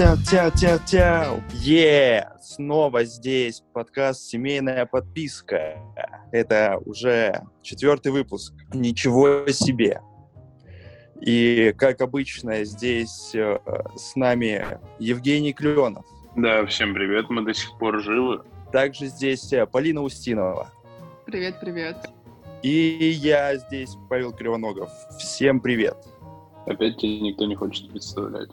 [0.00, 1.42] Тя, тя, тя, тя.
[1.52, 5.76] Е, снова здесь подкаст «Семейная подписка».
[6.32, 8.54] Это уже четвертый выпуск.
[8.72, 10.00] Ничего себе.
[11.20, 13.58] И, как обычно, здесь э,
[13.94, 16.06] с нами Евгений Кленов.
[16.34, 18.42] Да, всем привет, мы до сих пор живы.
[18.72, 20.72] Также здесь э, Полина Устинова.
[21.26, 22.08] Привет, привет.
[22.62, 24.88] И я здесь, Павел Кривоногов.
[25.18, 25.98] Всем привет.
[26.64, 28.48] Опять тебя никто не хочет представлять.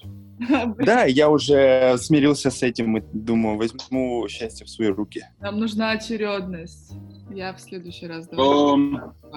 [0.77, 5.23] Да, я уже смирился с этим и думаю, возьму счастье в свои руки.
[5.39, 6.93] Нам нужна очередность.
[7.31, 8.27] Я в следующий раз.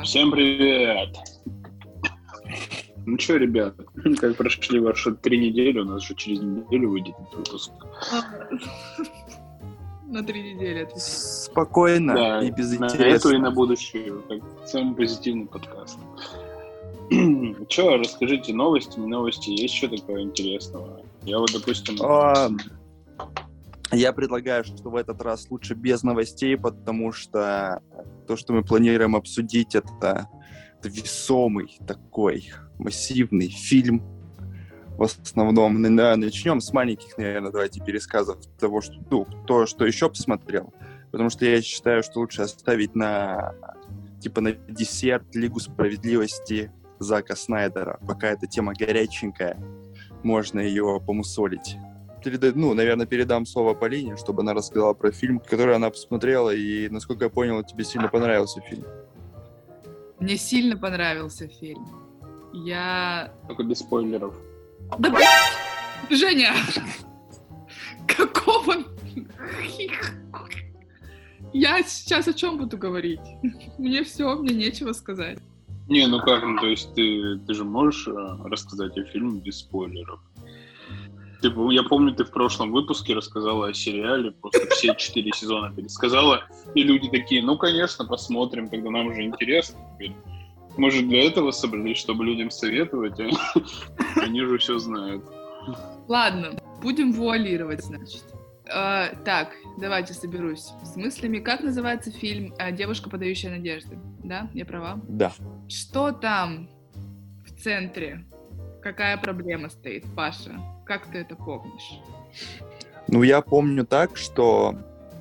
[0.02, 1.16] Всем привет!
[3.06, 3.74] Ну что, ребят,
[4.20, 7.72] как прошли ваши три недели, у нас же через неделю выйдет выпуск.
[10.06, 10.88] На три недели.
[10.96, 12.98] Спокойно да, и без интереса.
[12.98, 15.98] На эту и на будущее, как самый позитивный подкаст.
[17.68, 21.02] Че, расскажите, новости, новости, есть что такое интересного?
[21.22, 21.96] Я вот, допустим...
[22.02, 22.48] А,
[23.92, 27.82] я предлагаю, что в этот раз лучше без новостей, потому что
[28.28, 30.28] то, что мы планируем обсудить, это,
[30.78, 34.04] это весомый такой массивный фильм.
[34.96, 40.08] В основном, да, начнем с маленьких, наверное, давайте пересказов того, что, ну, то, что еще
[40.08, 40.72] посмотрел.
[41.10, 43.54] Потому что я считаю, что лучше оставить на
[44.20, 46.70] типа на десерт Лигу справедливости
[47.00, 47.98] Зака Снайдера.
[48.06, 49.58] Пока эта тема горяченькая,
[50.22, 51.76] можно ее помусолить.
[52.22, 52.52] Переда...
[52.54, 57.24] Ну, наверное, передам слово Полине, чтобы она рассказала про фильм, который она посмотрела, и, насколько
[57.24, 58.84] я понял, тебе сильно понравился фильм.
[60.18, 61.88] Мне сильно понравился фильм.
[62.52, 63.32] Я...
[63.48, 64.34] Только без спойлеров.
[64.98, 65.18] Да,
[66.10, 66.52] Женя!
[68.06, 68.74] Какого...
[71.52, 73.20] Я сейчас о чем буду говорить?
[73.78, 75.38] Мне все, мне нечего сказать.
[75.90, 78.12] Не, ну как, ну, то есть ты, ты же можешь э,
[78.44, 80.20] рассказать о фильме без спойлеров?
[81.42, 86.44] Типа, я помню, ты в прошлом выпуске рассказала о сериале, просто все четыре сезона пересказала,
[86.76, 89.80] и люди такие, ну, конечно, посмотрим, тогда нам уже интересно.
[90.76, 93.28] Мы же для этого собрались, чтобы людям советовать, а
[94.20, 95.24] они же все знают.
[96.06, 98.22] Ладно, будем вуалировать, значит.
[98.70, 99.48] Uh, так,
[99.78, 101.38] давайте соберусь с мыслями.
[101.38, 103.98] Как называется фильм uh, «Девушка, подающая надежды»?
[104.22, 105.00] Да, я права?
[105.08, 105.32] Да.
[105.68, 106.68] Что там
[107.44, 108.24] в центре?
[108.80, 110.60] Какая проблема стоит, Паша?
[110.86, 112.00] Как ты это помнишь?
[113.08, 114.76] Ну, я помню так, что...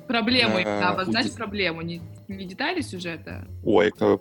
[0.06, 3.48] Проблему, э, именно обозначь проблему, не, не детали сюжета.
[3.64, 4.20] Ой, как,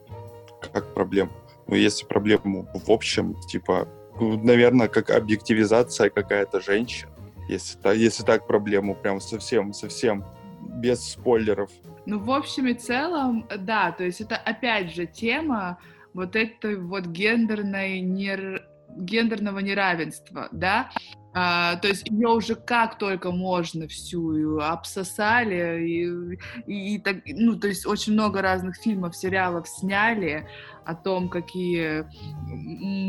[0.73, 1.31] как проблему?
[1.67, 3.87] Ну, если проблему в общем, типа,
[4.19, 7.09] ну, наверное, как объективизация какая-то женщин
[7.49, 10.23] если, если так проблему прям совсем, совсем
[10.61, 11.71] без спойлеров.
[12.05, 15.79] Ну, в общем и целом, да, то есть это опять же тема
[16.13, 18.67] вот этой вот гендерной нер...
[18.97, 20.91] гендерного неравенства, да,
[21.33, 27.59] а, то есть ее уже как только можно всю обсосали и, и, и так, ну
[27.59, 30.47] то есть очень много разных фильмов, сериалов сняли
[30.85, 32.05] о том, какие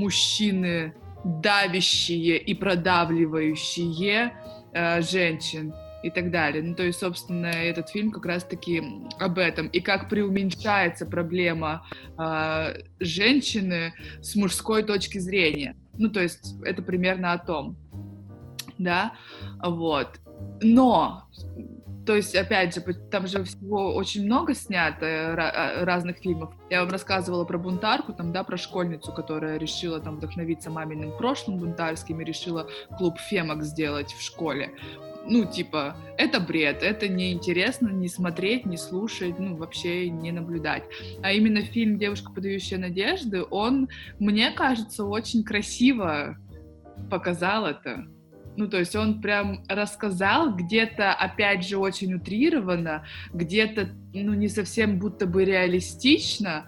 [0.01, 0.95] мужчины
[1.25, 4.33] давящие и продавливающие
[4.73, 6.63] э, женщин и так далее.
[6.63, 8.83] Ну, то есть, собственно, этот фильм как раз-таки
[9.19, 9.67] об этом.
[9.69, 11.87] И как преуменьшается проблема
[12.19, 13.93] э, женщины
[14.23, 15.77] с мужской точки зрения.
[15.99, 17.77] Ну, то есть, это примерно о том.
[18.79, 19.13] Да,
[19.63, 20.21] вот.
[20.63, 21.25] Но
[22.07, 22.81] то есть, опять же,
[23.11, 26.53] там же всего очень много снято а, разных фильмов.
[26.71, 31.59] Я вам рассказывала про бунтарку, там, да, про школьницу, которая решила там вдохновиться маминым прошлым
[31.59, 34.73] бунтарским и решила клуб Фемок сделать в школе.
[35.27, 40.85] Ну, типа, это бред, это неинтересно не смотреть, не слушать, ну, вообще не наблюдать.
[41.23, 43.89] А именно фильм «Девушка, подающая надежды», он,
[44.19, 46.39] мне кажется, очень красиво
[47.11, 48.07] показал это
[48.57, 54.99] ну, то есть он прям рассказал где-то, опять же, очень утрированно, где-то, ну, не совсем
[54.99, 56.67] будто бы реалистично,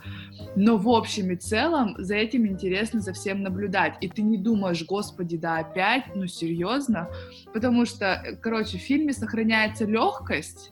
[0.57, 3.95] но в общем и целом за этим интересно за всем наблюдать.
[4.01, 7.09] И ты не думаешь, господи, да опять, ну, серьезно?
[7.53, 10.71] Потому что, короче, в фильме сохраняется легкость,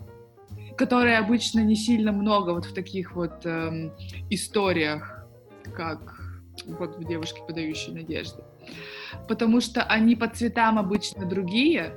[0.77, 3.93] которой обычно не сильно много вот в таких вот эм,
[4.31, 5.27] историях,
[5.75, 6.21] как
[6.67, 8.43] вот в «Девушке, подающей надежды»
[9.29, 11.95] потому что они по цветам обычно другие,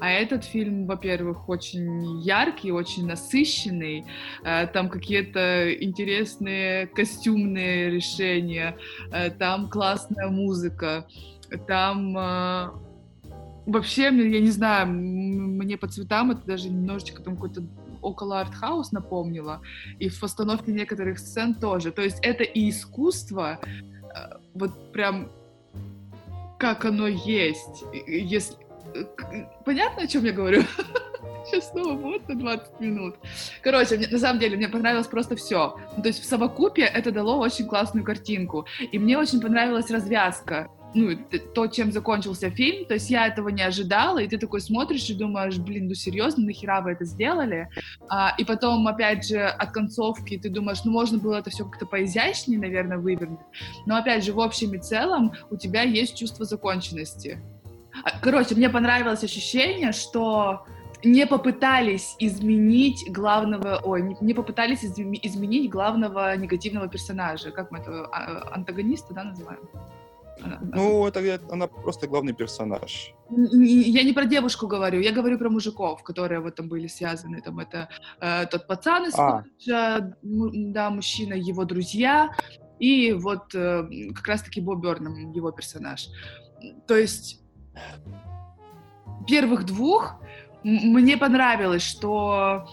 [0.00, 4.04] а этот фильм, во-первых, очень яркий, очень насыщенный.
[4.44, 8.76] Э, там какие-то интересные костюмные решения,
[9.12, 11.06] э, там классная музыка,
[11.66, 12.70] там э,
[13.66, 14.10] вообще, я
[14.40, 17.62] не знаю, мне по цветам это даже немножечко там какой-то
[18.02, 19.62] около артхаус напомнило,
[19.98, 21.90] и в постановке некоторых сцен тоже.
[21.90, 23.58] То есть это и искусство,
[24.52, 25.30] вот прям
[26.58, 27.84] как оно есть.
[28.06, 28.56] Если,
[29.64, 30.62] понятно, о чем я говорю?
[31.46, 33.16] Сейчас снова вот на 20 минут.
[33.60, 35.76] Короче, мне, на самом деле, мне понравилось просто все.
[35.96, 38.66] Ну, то есть в совокупе это дало очень классную картинку.
[38.80, 41.18] И мне очень понравилась развязка ну,
[41.54, 45.14] то, чем закончился фильм, то есть я этого не ожидала, и ты такой смотришь и
[45.14, 47.68] думаешь, блин, ну серьезно, нахера вы это сделали?
[48.08, 51.86] А, и потом, опять же, от концовки ты думаешь, ну можно было это все как-то
[51.86, 53.40] поизящнее, наверное, вывернуть,
[53.86, 57.38] но опять же, в общем и целом у тебя есть чувство законченности.
[58.04, 60.66] А, короче, мне понравилось ощущение, что
[61.04, 68.06] не попытались изменить главного, ой, не, не попытались изменить главного негативного персонажа, как мы это,
[68.06, 69.60] а, антагониста, да, называем?
[70.74, 73.12] Ну, это она просто главный персонаж.
[73.30, 77.40] Я не про девушку говорю, я говорю про мужиков, которые вот там были связаны.
[77.40, 77.88] Там это
[78.20, 79.42] э, тот пацан из а.
[79.42, 82.30] колледжа, да, мужчина, его друзья,
[82.78, 86.08] и вот э, как раз-таки Боб Берном, его персонаж.
[86.86, 87.40] То есть
[89.26, 90.16] первых двух
[90.62, 92.66] мне понравилось, что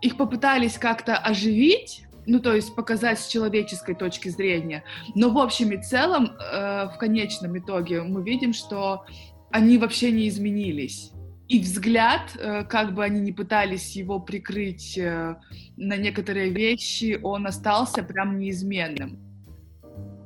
[0.00, 4.84] их попытались как-то оживить, ну, то есть показать с человеческой точки зрения.
[5.14, 9.04] Но в общем и целом, э, в конечном итоге мы видим, что
[9.50, 11.12] они вообще не изменились.
[11.48, 15.36] И взгляд, э, как бы они ни пытались его прикрыть э,
[15.76, 19.18] на некоторые вещи, он остался прям неизменным.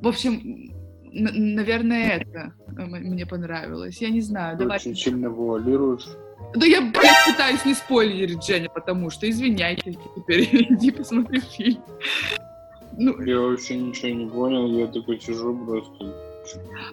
[0.00, 0.70] В общем,
[1.12, 4.00] наверное, это э, мне понравилось.
[4.00, 4.56] Я не знаю.
[4.58, 6.06] Ты Очень сильно вуалируешь.
[6.54, 11.82] Да я, блядь, пытаюсь не спойлерить, Женя, потому что, извиняйте, теперь иди посмотри фильм.
[12.98, 16.14] Ну, я вообще ничего не понял, я такой сижу просто.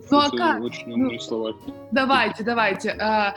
[0.09, 0.59] Ну а как?
[0.87, 1.55] Ну, слова.
[1.91, 2.89] Давайте, давайте.
[2.91, 3.35] А,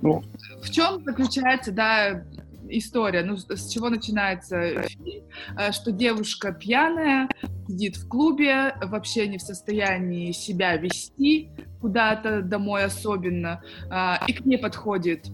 [0.00, 0.22] ну.
[0.62, 2.24] В чем заключается, да,
[2.68, 5.24] история, ну, с чего начинается фильм,
[5.56, 7.28] а, что девушка пьяная,
[7.68, 14.44] сидит в клубе, вообще не в состоянии себя вести куда-то домой особенно, а, и к
[14.44, 15.26] ней подходит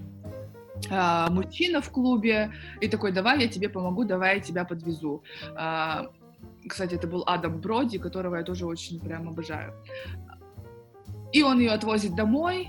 [0.91, 5.23] а, мужчина в клубе и такой, давай я тебе помогу, давай я тебя подвезу.
[5.55, 6.07] А,
[6.69, 9.75] кстати, это был Адам Броди, которого я тоже очень прям обожаю.
[11.33, 12.69] И он ее отвозит домой,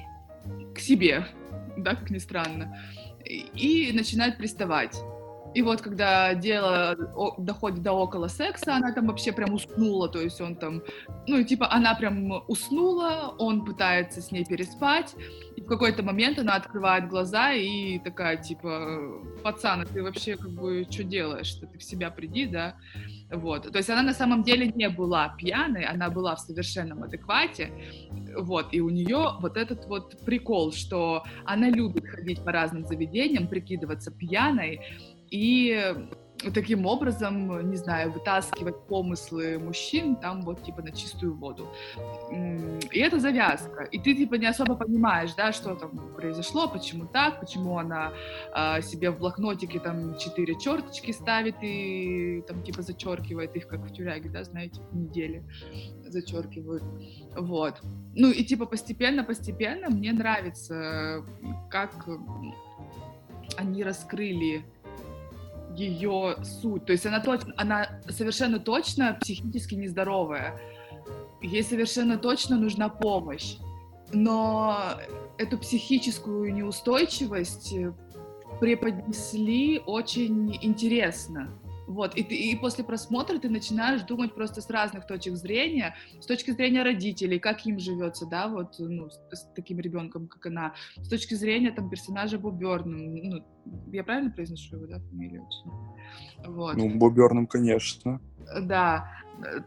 [0.73, 1.27] к себе,
[1.77, 2.77] да, как ни странно,
[3.25, 4.97] и начинает приставать.
[5.53, 6.95] И вот когда дело
[7.37, 10.81] доходит до около секса, она там вообще прям уснула, то есть он там,
[11.27, 15.15] ну, типа, она прям уснула, он пытается с ней переспать,
[15.55, 20.51] и в какой-то момент она открывает глаза и такая, типа, пацан, а ты вообще как
[20.51, 22.75] бы что делаешь, ты в себя приди, да?
[23.31, 23.71] Вот.
[23.71, 27.71] То есть она на самом деле не была пьяной, она была в совершенном адеквате,
[28.37, 33.47] вот, и у нее вот этот вот прикол, что она любит ходить по разным заведениям,
[33.47, 34.81] прикидываться пьяной,
[35.33, 35.95] и
[36.53, 41.67] таким образом, не знаю, вытаскивать помыслы мужчин там вот типа на чистую воду.
[42.91, 43.83] И это завязка.
[43.83, 48.13] И ты типа не особо понимаешь, да, что там произошло, почему так, почему она
[48.51, 53.91] а, себе в блокнотике там четыре черточки ставит и там типа зачеркивает их, как в
[53.91, 55.43] тюряге, да, знаете, в неделе
[56.05, 56.83] зачеркивают.
[57.35, 57.81] Вот.
[58.13, 61.25] Ну и типа постепенно-постепенно мне нравится,
[61.71, 62.07] как
[63.57, 64.65] они раскрыли
[65.75, 66.85] ее суть.
[66.85, 70.59] То есть она, точно, она совершенно точно психически нездоровая.
[71.41, 73.57] Ей совершенно точно нужна помощь.
[74.11, 74.77] Но
[75.37, 77.73] эту психическую неустойчивость
[78.59, 81.49] преподнесли очень интересно.
[81.87, 86.25] Вот, и, ты, и после просмотра ты начинаешь думать просто с разных точек зрения, с
[86.25, 90.73] точки зрения родителей, как им живется, да, вот, ну, с, с таким ребенком, как она,
[90.97, 93.43] с точки зрения, там, персонажа Боберном, ну,
[93.91, 95.47] я правильно произношу его, да, фамилию?
[96.45, 96.75] Вот.
[96.75, 98.21] Ну, Боберном, конечно.
[98.61, 99.09] Да,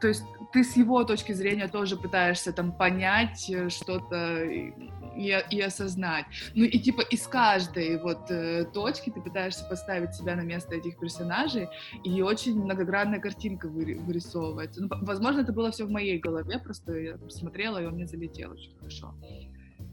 [0.00, 4.72] то есть ты с его точки зрения тоже пытаешься там понять э, что-то и,
[5.16, 6.26] и осознать.
[6.54, 10.98] Ну и типа из каждой вот э, точки ты пытаешься поставить себя на место этих
[10.98, 11.68] персонажей,
[12.04, 14.82] и очень многогранная картинка вы, вырисовывается.
[14.82, 18.52] Ну, возможно, это было все в моей голове, просто я посмотрела, и он мне залетел
[18.52, 19.14] очень хорошо.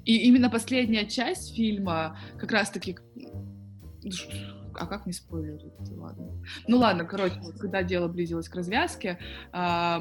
[0.06, 2.98] И именно последняя часть фильма как раз-таки
[4.80, 5.74] а как не спойлерить?
[5.98, 6.32] Ладно.
[6.68, 9.20] Ну ладно, короче, когда дело близилось к развязке,
[9.52, 9.98] э,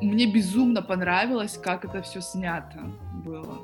[0.00, 2.80] мне безумно понравилось, как это все снято
[3.24, 3.58] было.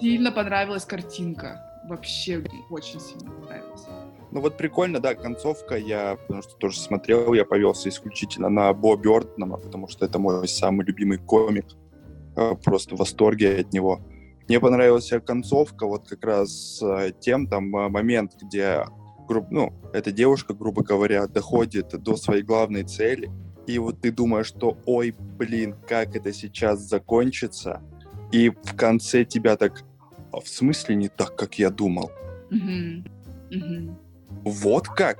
[0.00, 1.62] Сильно понравилась картинка.
[1.88, 3.86] Вообще очень сильно понравилась.
[4.32, 8.96] Ну вот прикольно, да, концовка, я потому что тоже смотрел, я повелся исключительно на Бо
[8.96, 11.66] Бёрднама, потому что это мой самый любимый комик,
[12.36, 14.00] э, просто в восторге от него.
[14.48, 18.84] Мне понравилась концовка, вот как раз э, тем там э, момент, где
[19.26, 23.30] грубо, ну, эта девушка, грубо говоря, доходит до своей главной цели,
[23.66, 27.82] и вот ты думаешь, что, ой, блин, как это сейчас закончится,
[28.32, 29.84] и в конце тебя так
[30.36, 32.10] а в смысле не так, как я думал?
[34.44, 35.18] Вот как?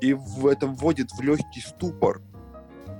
[0.00, 2.22] И в это вводит в легкий ступор.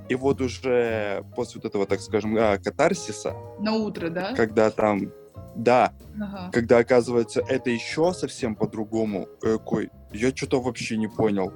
[0.09, 4.35] И вот уже после вот этого, так скажем, а, катарсиса, На утро, да?
[4.35, 5.13] когда там,
[5.57, 6.51] да, Ага.
[6.53, 11.53] когда оказывается это еще совсем по-другому, э, какой, я что-то вообще не понял.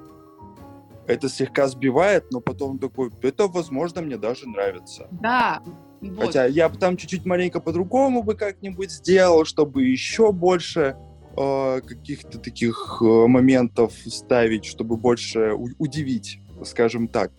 [1.06, 5.08] Это слегка сбивает, но потом такой, это, возможно, мне даже нравится.
[5.10, 5.62] Да.
[6.00, 6.26] Вот.
[6.26, 10.96] Хотя я бы там чуть-чуть маленько по-другому бы как-нибудь сделал, чтобы еще больше
[11.36, 17.32] э, каких-то таких э, моментов ставить, чтобы больше удивить, скажем так.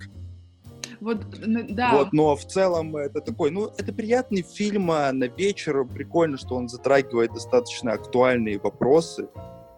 [1.00, 1.26] Вот,
[1.70, 1.96] да.
[1.96, 5.86] Вот, но в целом это такой, ну, это приятный фильм а, на вечер.
[5.86, 9.30] Прикольно, что он затрагивает достаточно актуальные вопросы,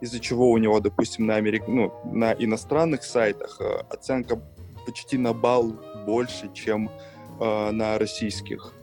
[0.02, 1.68] из-за чего у него, допустим, на, Америк...
[1.68, 4.42] ну, на иностранных сайтах э, оценка
[4.86, 5.76] почти на балл
[6.08, 6.90] больше, чем
[7.40, 8.74] э, на российских.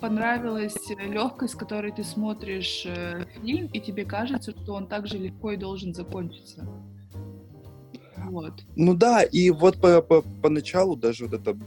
[0.00, 5.18] Понравилась легкость, с которой ты смотришь э, фильм, и тебе кажется, что он так же
[5.18, 6.66] легко и должен закончиться.
[8.16, 8.54] Вот.
[8.76, 11.58] Ну да, и вот по, по- поначалу даже вот эта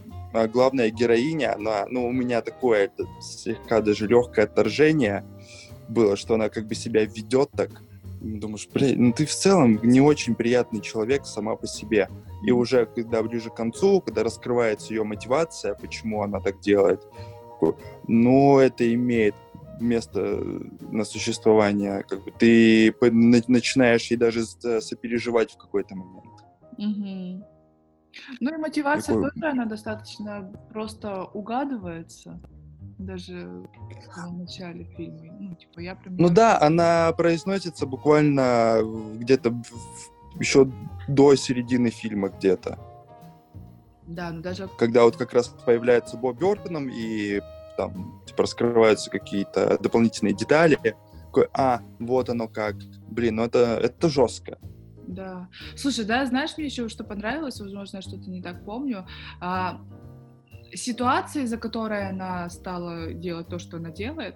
[0.48, 5.24] главная героиня, она, ну, у меня такое это, слегка даже легкое отторжение
[5.88, 7.70] было, что она как бы себя ведет так.
[8.22, 12.10] Думаешь, блин, ну ты в целом не очень приятный человек сама по себе.
[12.44, 17.02] И уже когда ближе к концу, когда раскрывается ее мотивация, почему она так делает,
[18.08, 19.36] ну, это имеет
[19.80, 20.20] место
[20.92, 22.04] на существование.
[22.08, 26.26] Как бы ты начинаешь ей даже с- сопереживать в какой-то момент.
[26.78, 27.44] Мгм.
[28.40, 32.40] Ну и мотивация Такой- тоже, она достаточно просто угадывается.
[32.98, 33.68] Даже
[34.16, 35.34] в начале фильма.
[35.40, 36.16] Ну, типа, я прям...
[36.16, 38.80] Ну да, она произносится буквально
[39.16, 40.72] где-то в- в- еще
[41.08, 42.80] до середины фильма где-то.
[44.08, 44.70] Да, ну даже...
[44.78, 47.42] Когда вот как раз появляется Боб Бёртоном и
[47.76, 50.78] там типа раскрываются какие-то дополнительные детали.
[51.26, 52.76] Такой, а, вот оно как.
[53.10, 54.58] Блин, ну это, это жестко.
[55.08, 55.50] Да.
[55.76, 59.06] Слушай, да, знаешь, мне еще что понравилось, возможно, я что-то не так помню.
[59.40, 59.82] А,
[60.74, 64.36] ситуация, из-за которой она стала делать то, что она делает,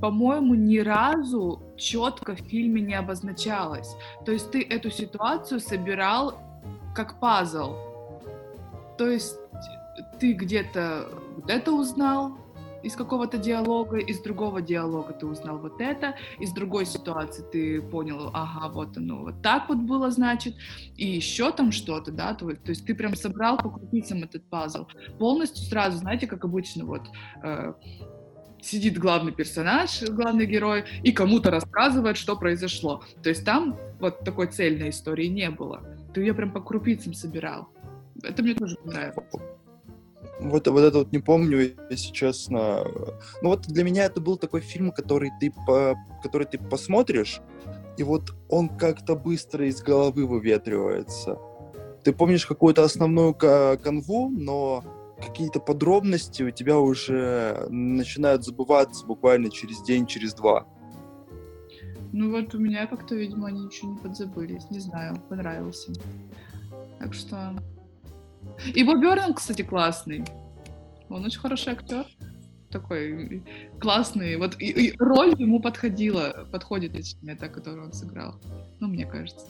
[0.00, 3.96] по-моему, ни разу четко в фильме не обозначалась.
[4.24, 6.38] То есть ты эту ситуацию собирал
[6.94, 7.76] как пазл.
[8.98, 9.36] То есть
[10.20, 12.38] ты где-то вот это узнал
[12.82, 18.30] из какого-то диалога, из другого диалога ты узнал вот это, из другой ситуации ты понял,
[18.32, 20.54] ага, вот оно, вот так вот было, значит,
[20.96, 24.86] и еще там что-то, да, то, то есть ты прям собрал по крупицам этот пазл.
[25.18, 27.02] Полностью сразу, знаете, как обычно, вот,
[27.42, 27.74] э,
[28.62, 33.02] сидит главный персонаж, главный герой, и кому-то рассказывает, что произошло.
[33.22, 35.82] То есть там вот такой цельной истории не было.
[36.14, 37.68] Ты ее прям по крупицам собирал.
[38.22, 39.55] Это мне тоже понравилось.
[40.40, 42.84] Вот, вот это вот не помню, если честно.
[43.42, 47.40] Ну вот для меня это был такой фильм, который ты, по, который ты посмотришь,
[47.96, 51.38] и вот он как-то быстро из головы выветривается.
[52.04, 54.84] Ты помнишь какую-то основную ка- канву, но
[55.18, 60.66] какие-то подробности у тебя уже начинают забываться буквально через день, через два.
[62.12, 64.70] Ну вот у меня как-то, видимо, они ничего не подзабылись.
[64.70, 65.92] Не знаю, понравился.
[66.98, 67.56] Так что...
[68.74, 70.24] И Боб Бёрнам, кстати, классный.
[71.08, 72.06] Он очень хороший актер.
[72.70, 73.42] Такой
[73.80, 74.36] классный.
[74.36, 78.40] Вот и, и роль ему подходила, подходит, точнее, та, которую он сыграл.
[78.80, 79.46] Ну, мне кажется.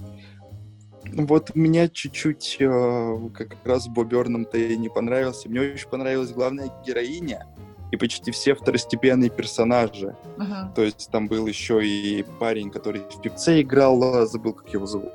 [1.12, 5.48] Вот меня чуть-чуть э, как раз Боб Бёрнам-то и не понравился.
[5.48, 7.46] Мне очень понравилась главная героиня
[7.92, 10.16] и почти все второстепенные персонажи.
[10.38, 10.72] Ага.
[10.74, 14.86] То есть там был еще и парень, который в певце играл, а, забыл, как его
[14.86, 15.12] зовут.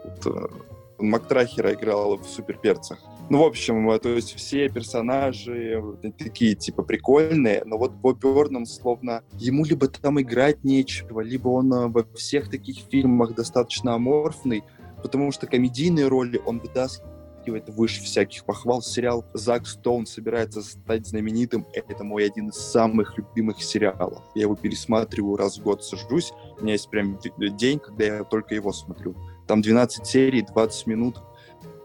[1.02, 3.00] Э, Мактрахера играл в Суперперцах.
[3.32, 8.20] Ну, в общем, э, то есть все персонажи вот такие, типа, прикольные, но вот Боб
[8.20, 13.94] Бёрнам словно ему либо там играть нечего, либо он э, во всех таких фильмах достаточно
[13.94, 14.64] аморфный,
[15.02, 18.82] потому что комедийные роли он вытаскивает выше всяких похвал.
[18.82, 21.66] Сериал «Зак Стоун» собирается стать знаменитым.
[21.74, 24.22] Это мой один из самых любимых сериалов.
[24.36, 26.34] Я его пересматриваю раз в год, сажусь.
[26.60, 27.18] У меня есть прям
[27.58, 29.16] день, когда я только его смотрю.
[29.52, 31.18] Там 12 серий, 20 минут,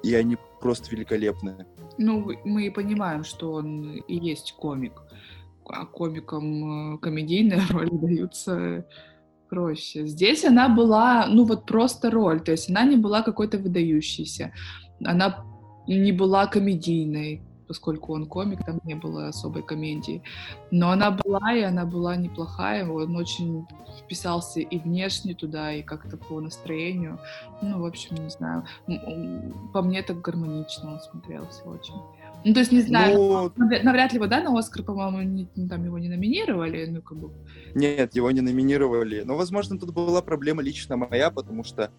[0.04, 1.66] и они просто великолепные.
[1.98, 5.02] Ну, мы понимаем, что он и есть комик.
[5.68, 8.86] А комикам э, комедийные роли даются
[9.50, 10.06] проще.
[10.06, 14.52] Здесь она была, ну вот просто роль, то есть она не была какой-то выдающейся.
[15.04, 15.44] Она
[15.88, 20.22] не была комедийной, поскольку он комик, там не было особой комедии.
[20.70, 22.88] Но она была, и она была неплохая.
[22.88, 23.66] Он очень
[24.04, 27.18] вписался и внешне туда, и как-то по настроению.
[27.62, 28.64] Ну, в общем, не знаю.
[29.72, 31.94] По мне так гармонично он смотрелся очень.
[32.44, 35.68] Ну, то есть, не знаю, ну, навряд, навряд ли его, да, на Оскар, по-моему, не,
[35.68, 37.30] там его не номинировали, ну, как бы...
[37.74, 39.22] Нет, его не номинировали.
[39.22, 41.90] Но, возможно, тут была проблема лично моя, потому что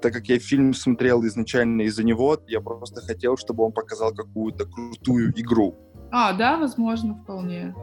[0.00, 4.66] так как я фильм смотрел изначально из-за него, я просто хотел, чтобы он показал какую-то
[4.66, 5.74] крутую игру.
[6.10, 7.74] А, да, возможно, вполне.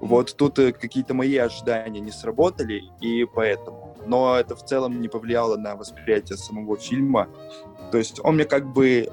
[0.00, 3.96] Вот тут э, какие-то мои ожидания не сработали, и поэтому.
[4.06, 7.28] Но это в целом не повлияло на восприятие самого фильма.
[7.90, 9.08] То есть он мне как бы,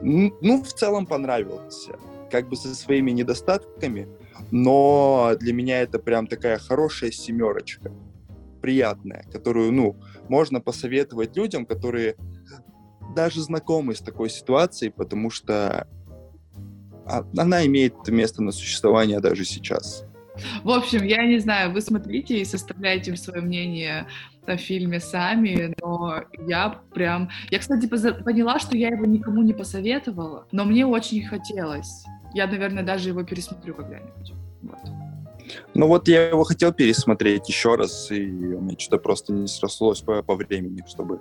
[0.00, 1.96] ну, в целом понравился.
[2.30, 4.08] Как бы со своими недостатками,
[4.50, 7.92] но для меня это прям такая хорошая семерочка.
[8.60, 9.96] Приятная, которую, ну,
[10.28, 12.16] можно посоветовать людям, которые
[13.14, 15.86] даже знакомы с такой ситуацией, потому что
[17.36, 20.04] она имеет место на существование даже сейчас.
[20.64, 24.06] В общем, я не знаю, вы смотрите и составляете свое мнение
[24.46, 27.30] о фильме сами, но я прям...
[27.50, 32.04] Я, кстати, поняла, что я его никому не посоветовала, но мне очень хотелось.
[32.34, 34.34] Я, наверное, даже его пересмотрю когда-нибудь.
[34.62, 34.78] Вот.
[35.74, 40.00] Ну вот я его хотел пересмотреть еще раз, и у меня что-то просто не срослось
[40.00, 41.20] по, по времени, чтобы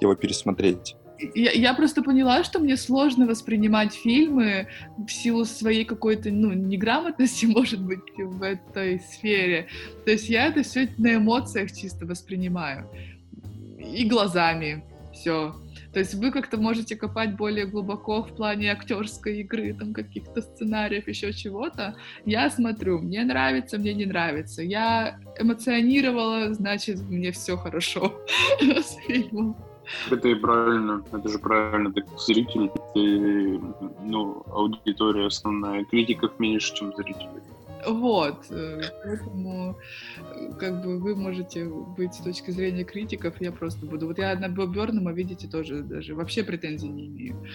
[0.00, 0.96] его пересмотреть
[1.34, 7.46] я, я просто поняла, что мне сложно воспринимать фильмы в силу своей какой-то, ну, неграмотности,
[7.46, 9.68] может быть, в этой сфере.
[10.04, 12.88] То есть я это все на эмоциях чисто воспринимаю.
[13.78, 14.84] И глазами.
[15.12, 15.54] Все.
[15.96, 21.08] То есть вы как-то можете копать более глубоко в плане актерской игры, там каких-то сценариев,
[21.08, 21.96] еще чего-то.
[22.26, 24.62] Я смотрю, мне нравится, мне не нравится.
[24.62, 28.12] Я эмоционировала, значит, мне все хорошо
[28.60, 29.56] с фильмом.
[30.10, 33.58] Это и правильно, это же правильно, ты зритель, ты,
[34.02, 37.40] ну, аудитория основная, критиков меньше, чем зрителей.
[37.86, 39.78] Вот, э, поэтому
[40.18, 44.08] э, как бы вы можете быть с точки зрения критиков, я просто буду.
[44.08, 47.46] Вот я на Бобернама, видите, тоже даже вообще претензий не имею.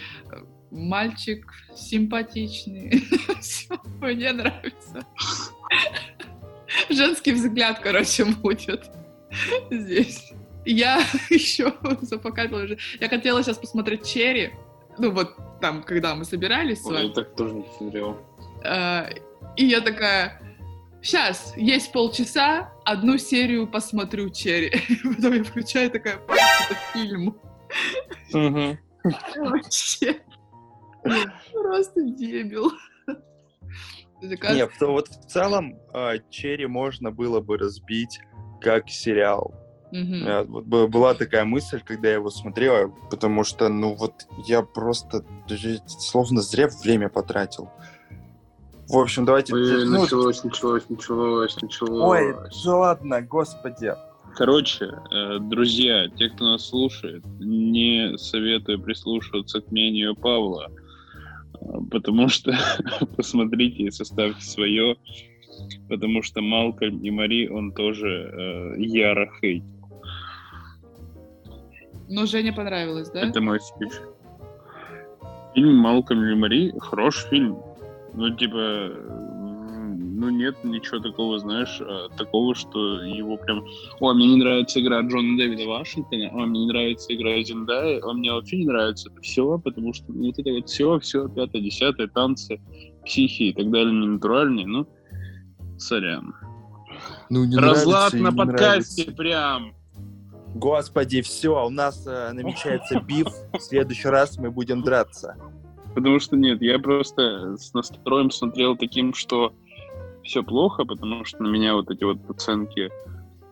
[0.71, 3.03] Мальчик симпатичный,
[4.01, 5.05] мне нравится.
[6.89, 8.89] Женский взгляд, короче, будет
[9.69, 10.31] здесь.
[10.65, 12.77] Я еще запокатила уже.
[12.99, 14.51] Я хотела сейчас посмотреть Черри.
[14.97, 16.85] Ну вот там, когда мы собирались.
[16.85, 18.17] Ой, я так тоже не смотрел.
[19.57, 20.41] И я такая,
[21.01, 24.71] сейчас, есть полчаса, одну серию посмотрю Черри.
[25.03, 27.37] Потом я включаю такая, просто фильм.
[29.37, 30.21] Вообще.
[31.53, 32.71] Просто дебил.
[34.21, 38.19] Нет, вот в целом а, Черри можно было бы разбить
[38.61, 39.53] как сериал.
[39.91, 45.25] Вот была такая мысль, когда я его смотрел, потому что, ну вот, я просто
[45.87, 47.69] словно зря время потратил.
[48.91, 49.53] В общем, давайте...
[49.53, 52.01] Ой, ну, началось, началось, началось, началось.
[52.03, 53.93] Ой, да ладно, господи.
[54.35, 60.69] Короче, э, друзья, те, кто нас слушает, не советую прислушиваться к мнению Павла,
[61.53, 61.57] э,
[61.89, 62.53] потому что
[63.15, 64.97] посмотрите и составьте свое,
[65.87, 69.63] потому что Малкольм и Мари он тоже э, яро хейтит.
[72.09, 73.21] Но Жене понравилось, да?
[73.21, 73.93] Это мой спич.
[75.55, 77.70] Фильм «Малкольм и Мари» хороший фильм.
[78.13, 78.91] Ну, типа,
[80.21, 83.65] ну, нет ничего такого, знаешь, а, такого, что его прям...
[83.99, 88.13] О, мне не нравится игра Джона Дэвида Вашингтона, о, мне не нравится игра Зиндай, о,
[88.13, 92.07] мне вообще не нравится это все, потому что вот это вот все, все, пятое, десятое,
[92.07, 92.61] танцы,
[93.05, 94.87] психи и так далее, не натуральные, ну,
[95.79, 96.35] сорян.
[97.29, 99.11] Ну, не Разлад на подкасте нравится.
[99.17, 99.73] прям.
[100.53, 103.27] Господи, все, у нас э, намечается биф.
[103.53, 105.35] В следующий раз мы будем драться.
[105.93, 109.53] Потому что нет, я просто с настроем смотрел таким, что
[110.23, 112.89] все плохо, потому что на меня вот эти вот оценки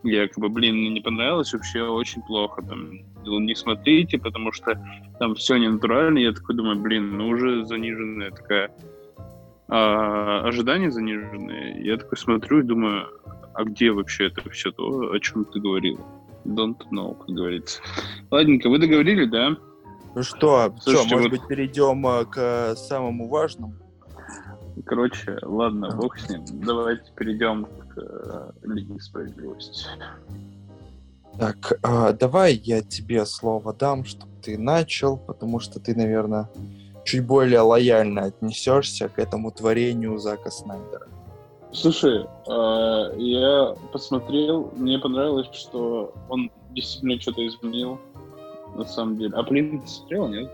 [0.04, 2.62] я как бы, блин, мне не понравилось, вообще очень плохо.
[2.62, 2.92] Там,
[3.26, 4.82] не смотрите, потому что
[5.20, 6.20] там все не натурально.
[6.20, 8.72] Я такой думаю, блин, ну уже заниженная такая
[9.68, 11.84] а, ожидания заниженные.
[11.84, 13.08] Я такой смотрю и думаю,
[13.54, 16.00] а где вообще это все то, о чем ты говорил?
[16.46, 17.82] Don't know, как говорится.
[18.32, 19.58] Ладненько, вы договорили, да?
[20.16, 21.40] Ну что, Слушайте, что, может вот...
[21.40, 23.74] быть, перейдем э, к самому важному?
[24.86, 26.44] Короче, ладно, бог с ним.
[26.66, 29.86] Давайте перейдем к э, Лиге Справедливости.
[31.38, 36.50] Так, э, давай я тебе слово дам, чтобы ты начал, потому что ты, наверное,
[37.06, 41.08] чуть более лояльно отнесешься к этому творению Зака Снайдера.
[41.72, 48.00] Слушай, э, я посмотрел, мне понравилось, что он действительно что-то изменил,
[48.80, 49.34] на самом деле.
[49.36, 50.52] А Плин ты смотрела, нет?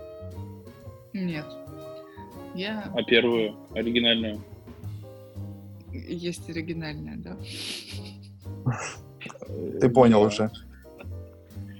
[1.12, 1.46] Нет.
[2.54, 2.90] Я...
[2.94, 4.40] А первую, оригинальную?
[5.92, 7.36] Есть оригинальная, да.
[9.80, 10.50] Ты понял уже.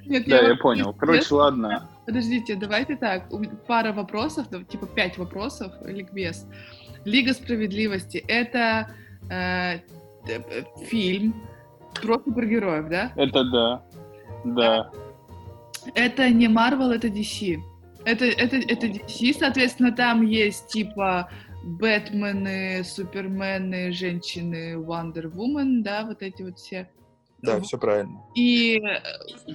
[0.06, 0.92] Нет, да, я, я понял.
[0.94, 1.30] Короче, нет.
[1.30, 1.88] ладно.
[2.06, 3.28] Подождите, давайте так.
[3.66, 6.46] Пара вопросов, типа пять вопросов, ликбез.
[7.04, 8.90] Лига справедливости— это
[9.30, 9.80] э,
[10.87, 11.35] фильм
[12.00, 13.12] про супергероев, да?
[13.16, 13.82] Это да.
[14.44, 14.90] Да.
[15.94, 17.59] Это не Marvel, это DC.
[18.05, 21.29] Это, это, это DC, соответственно, там есть типа
[21.64, 26.88] Бэтмены, Супермены, женщины, Wonder Woman, да, вот эти вот все.
[27.42, 28.22] Да, все правильно.
[28.37, 29.53] И э,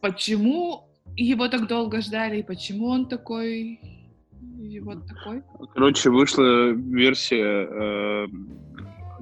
[0.00, 3.80] почему его так долго ждали, и почему он такой,
[4.60, 5.42] и вот такой?
[5.72, 8.26] Короче, вышла версия э,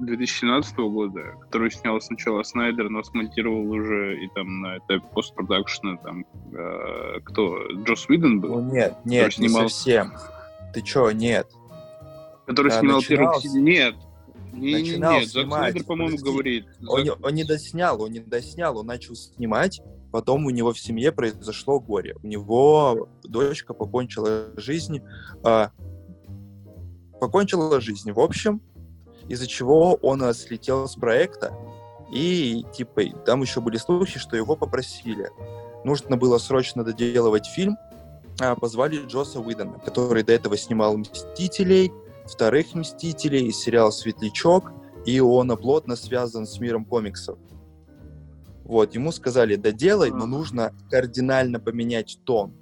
[0.05, 6.25] 2017 года, которую снял сначала Снайдер, но смонтировал уже и там на этапе постпродакшена там
[6.53, 7.57] э, кто?
[7.83, 8.61] Джос Уидон был?
[8.61, 9.63] Ну, нет, нет, снимал...
[9.63, 10.13] не совсем.
[10.73, 11.47] Ты чё, нет.
[12.45, 13.41] Который да, снимал начинал...
[13.41, 13.61] первый...
[13.61, 13.95] Нет,
[14.53, 16.65] не, начинал нет, Зак Снайдер, по-моему, говорит.
[16.87, 17.25] Он, Зак...
[17.25, 21.79] он не доснял, он не доснял, он начал снимать, потом у него в семье произошло
[21.79, 22.15] горе.
[22.23, 25.01] У него дочка покончила жизнь,
[25.43, 25.67] э,
[27.19, 28.11] покончила жизнь.
[28.11, 28.61] В общем,
[29.27, 31.53] из-за чего он слетел с проекта,
[32.11, 35.29] и типа там еще были слухи, что его попросили.
[35.83, 37.77] Нужно было срочно доделывать фильм,
[38.39, 41.91] а позвали Джоса Уидона, который до этого снимал «Мстителей»,
[42.25, 44.71] вторых «Мстителей», сериал «Светлячок»,
[45.05, 47.37] и он плотно связан с миром комиксов.
[48.63, 52.53] Вот, ему сказали, доделай, но нужно кардинально поменять тон,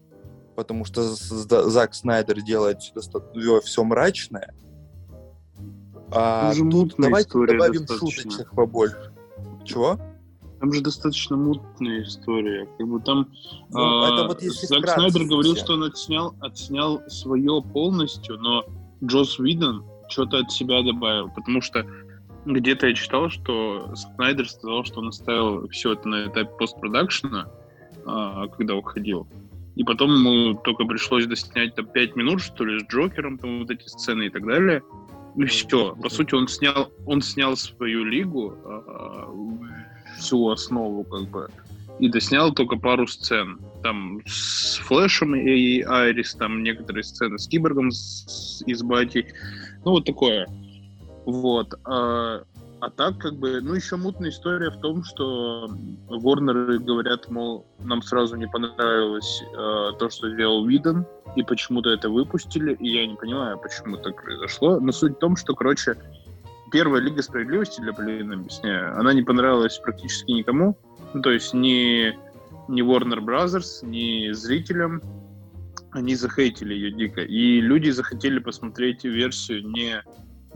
[0.55, 4.55] потому что Зак Снайдер делает все, все мрачное,
[6.11, 9.11] а Там тут давайте добавим шуточек побольше.
[9.65, 9.99] Чего?
[10.59, 12.67] Там же достаточно мутная история.
[12.77, 13.29] Как бы там
[13.69, 18.65] ну, это вот если Зак Снайдер говорил, что он отснял, отснял свое полностью, но
[19.03, 21.85] Джос Видон что-то от себя добавил, потому что
[22.45, 27.47] где-то я читал, что Снайдер сказал, что он оставил все это на этапе постпродакшена,
[28.05, 29.27] а, когда уходил.
[29.75, 33.71] И потом ему только пришлось доснять там 5 минут, что ли, с Джокером, там вот
[33.71, 34.83] эти сцены и так далее.
[35.35, 35.95] И все.
[35.95, 41.49] По сути, он снял, он снял свою лигу, э, всю основу, как бы,
[41.99, 43.59] и доснял только пару сцен.
[43.83, 49.27] Там с Флэшем и Айрис, там некоторые сцены с Киборгом с, и с Батей.
[49.85, 50.47] Ну, вот такое.
[51.25, 51.73] Вот.
[51.85, 52.43] А,
[52.81, 55.69] а так, как бы, ну, еще мутная история в том, что
[56.07, 62.09] Ворнеры говорят, мол, нам сразу не понравилось э, то, что сделал Виден, и почему-то это
[62.09, 64.79] выпустили, и я не понимаю, почему так произошло.
[64.79, 65.97] Но суть в том, что, короче,
[66.71, 70.77] первая Лига Справедливости, для Полина объясняю, она не понравилась практически никому,
[71.13, 72.17] ну, то есть ни,
[72.69, 75.01] ни Warner Brothers, ни зрителям,
[75.91, 77.21] они захейтили ее дико.
[77.21, 80.03] И люди захотели посмотреть версию не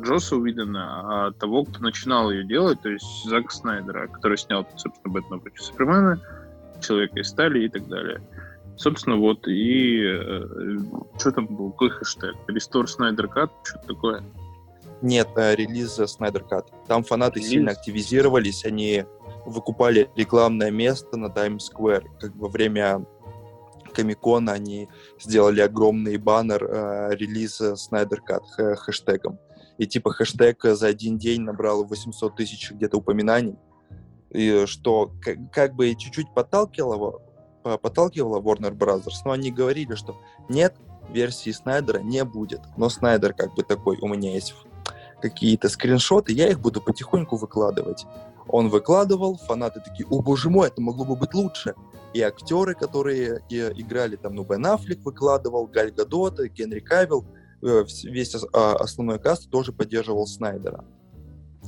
[0.02, 5.14] Джоса Уидона, а того, кто начинал ее делать, то есть Зака Снайдера, который снял, собственно,
[5.14, 6.20] Бэтмена против Супермена,
[6.82, 8.22] Человека из стали и так далее.
[8.76, 10.78] Собственно, вот, и э,
[11.20, 12.36] что там был, какой хэштег?
[12.48, 14.24] Restore Snyder Cut, что-то такое?
[15.02, 16.66] Нет, э, релиз Snyder Cut.
[16.88, 17.52] Там фанаты релиз?
[17.52, 19.06] сильно активизировались, они
[19.46, 22.06] выкупали рекламное место на Times Square.
[22.20, 23.06] Как во время
[23.94, 29.38] Комикона они сделали огромный баннер э, релиза Snyder Cut х- хэштегом.
[29.78, 33.56] И типа хэштег за один день набрал 800 тысяч где-то упоминаний.
[34.30, 37.22] И что как, как бы чуть-чуть подталкивало
[37.64, 40.76] подталкивала Warner Brothers, но они говорили, что нет,
[41.10, 42.62] версии Снайдера не будет.
[42.78, 44.54] Но Снайдер как бы такой, у меня есть
[45.22, 48.06] какие-то скриншоты, я их буду потихоньку выкладывать.
[48.48, 51.76] Он выкладывал, фанаты такие, о боже мой, это могло бы быть лучше.
[52.14, 57.26] И актеры, которые играли там, ну, Бен Аффлек выкладывал, Галь Гадот, Генри Кавилл,
[57.64, 60.84] весь а, основной каст тоже поддерживал Снайдера.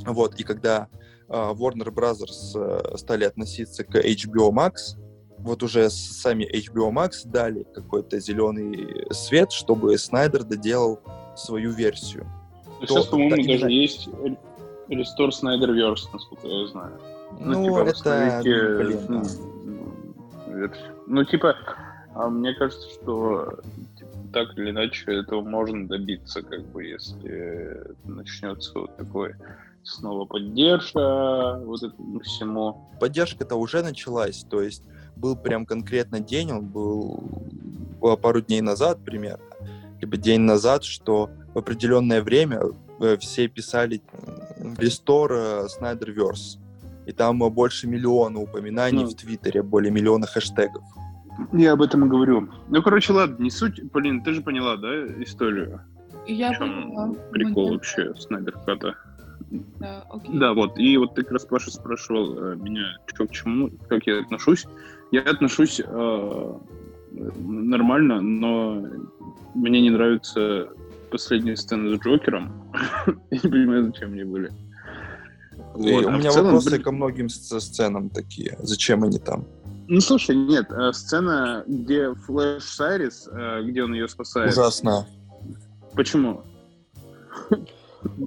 [0.05, 0.87] Вот, и когда
[1.29, 4.97] а, Warner Brothers э, стали относиться к HBO Max,
[5.37, 10.99] вот уже сами HBO Max дали какой-то зеленый свет, чтобы Снайдер доделал
[11.35, 12.25] свою версию.
[12.81, 13.67] То, Сейчас, по-моему, даже именно...
[13.69, 14.07] есть
[14.89, 16.99] Restore Snyderverse, насколько я знаю.
[17.39, 18.41] Ну, ну типа, это...
[18.43, 19.23] Блин, ну,
[20.47, 20.71] да.
[21.07, 21.55] ну, типа,
[22.13, 23.59] а мне кажется, что
[24.35, 29.35] так или иначе этого можно добиться, как бы, если начнется вот такой
[29.81, 32.89] снова поддержка вот этому всему.
[32.99, 34.83] Поддержка-то уже началась, то есть
[35.15, 37.23] был прям конкретно день, он был
[38.21, 39.45] пару дней назад примерно,
[40.01, 42.59] либо день назад, что в определенное время
[42.99, 44.01] э, все писали
[44.57, 46.59] Restore Snyderverse.
[47.05, 50.83] И там больше миллиона упоминаний ну, в Твиттере, более миллиона хэштегов.
[51.53, 52.49] Я об этом и говорю.
[52.69, 53.91] Ну, короче, ладно, не суть.
[53.91, 55.81] Полин, ты же поняла, да, историю?
[56.27, 57.13] Я поняла.
[57.31, 58.95] Прикол вообще Снайдерката.
[59.79, 60.37] Да, окей.
[60.39, 60.77] да, вот.
[60.77, 64.65] И вот ты как раз, Паша, спрашивал э, меня, что к чему, как я отношусь.
[65.11, 66.53] Я отношусь э,
[67.11, 68.85] нормально, но
[69.53, 70.69] мне не нравятся
[71.11, 72.51] последние сцены с Джокером.
[73.31, 74.51] Я не понимаю, зачем они были.
[75.73, 76.05] Вот.
[76.05, 76.83] У а меня целом, вопросы блин...
[76.83, 78.57] ко многим сценам такие.
[78.59, 79.45] Зачем они там?
[79.87, 84.51] Ну, слушай, нет, э, сцена, где Флэш Сайрис, э, где он ее спасает.
[84.51, 85.07] Ужасно.
[85.93, 86.41] Почему?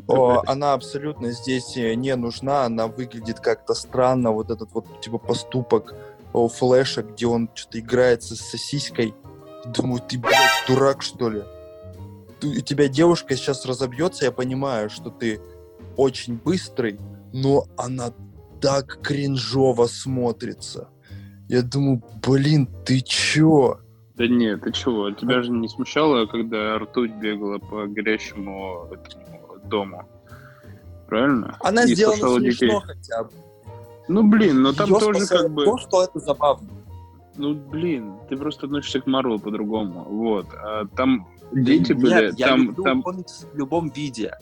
[0.06, 5.18] О, она абсолютно здесь э, не нужна, она выглядит как-то странно, вот этот вот типа
[5.18, 5.94] поступок
[6.32, 9.14] о, Флэша, где он что-то играется с сосиской.
[9.66, 11.42] Думаю, ты, блядь, дурак, что ли?
[12.40, 15.40] Ты, у тебя девушка сейчас разобьется, я понимаю, что ты
[15.96, 16.98] очень быстрый,
[17.32, 18.12] но она
[18.60, 20.88] так кринжово смотрится.
[21.48, 23.78] Я думаю, блин, ты чё?
[24.16, 25.10] Да нет, ты чего?
[25.12, 28.88] Тебя же не смущало, когда ртуть бегала по горящему
[29.64, 30.06] дому?
[31.06, 31.56] Правильно?
[31.60, 32.80] Она и сделана смешно детей.
[32.84, 33.30] хотя бы.
[34.08, 35.64] Ну, блин, но там Её тоже как бы...
[35.64, 36.68] То, что это забавно.
[37.36, 40.04] Ну, блин, ты просто относишься к Марвелу по-другому.
[40.04, 40.46] Вот.
[40.54, 42.32] А там дети Нет, были...
[42.36, 43.02] я там, люблю там...
[43.02, 44.32] в любом виде.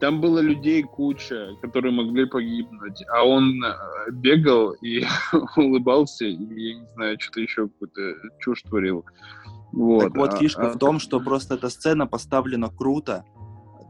[0.00, 5.04] Там было людей куча, которые могли погибнуть, а он э, бегал и
[5.56, 9.04] улыбался, и, я не знаю, что-то еще какую-то чушь творил.
[9.72, 10.70] Вот, так вот, а, фишка а...
[10.70, 13.24] в том, что просто эта сцена поставлена круто,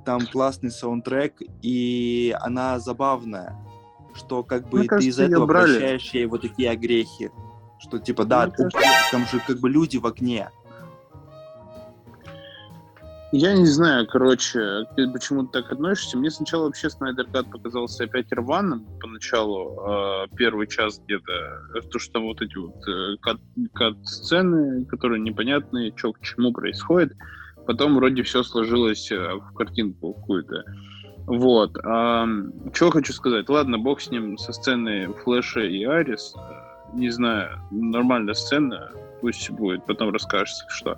[0.07, 3.55] там классный саундтрек, и она забавная,
[4.15, 5.79] что как бы Мне ты кажется, из этого брали.
[5.79, 7.31] прощаешь ей вот такие огрехи,
[7.79, 8.81] что типа, да, кажется...
[9.11, 10.51] там же как бы люди в огне,
[13.33, 16.17] я не знаю, короче, ты почему ты так относишься.
[16.17, 21.83] Мне сначала вообще Снайдер Кат показался опять рваным поначалу, э, первый час где-то.
[21.91, 23.17] То, что вот эти вот э,
[23.75, 27.13] кат-сцены, которые непонятные, что к чему происходит.
[27.67, 30.65] Потом вроде все сложилось э, в картинку какую-то.
[31.27, 31.77] Вот.
[31.85, 32.27] А,
[32.73, 33.47] что хочу сказать.
[33.51, 36.35] Ладно, бог с ним, со сцены Флэша и Арис.
[36.95, 38.91] Не знаю, нормальная сцена.
[39.21, 40.97] Пусть будет, потом расскажешь, что.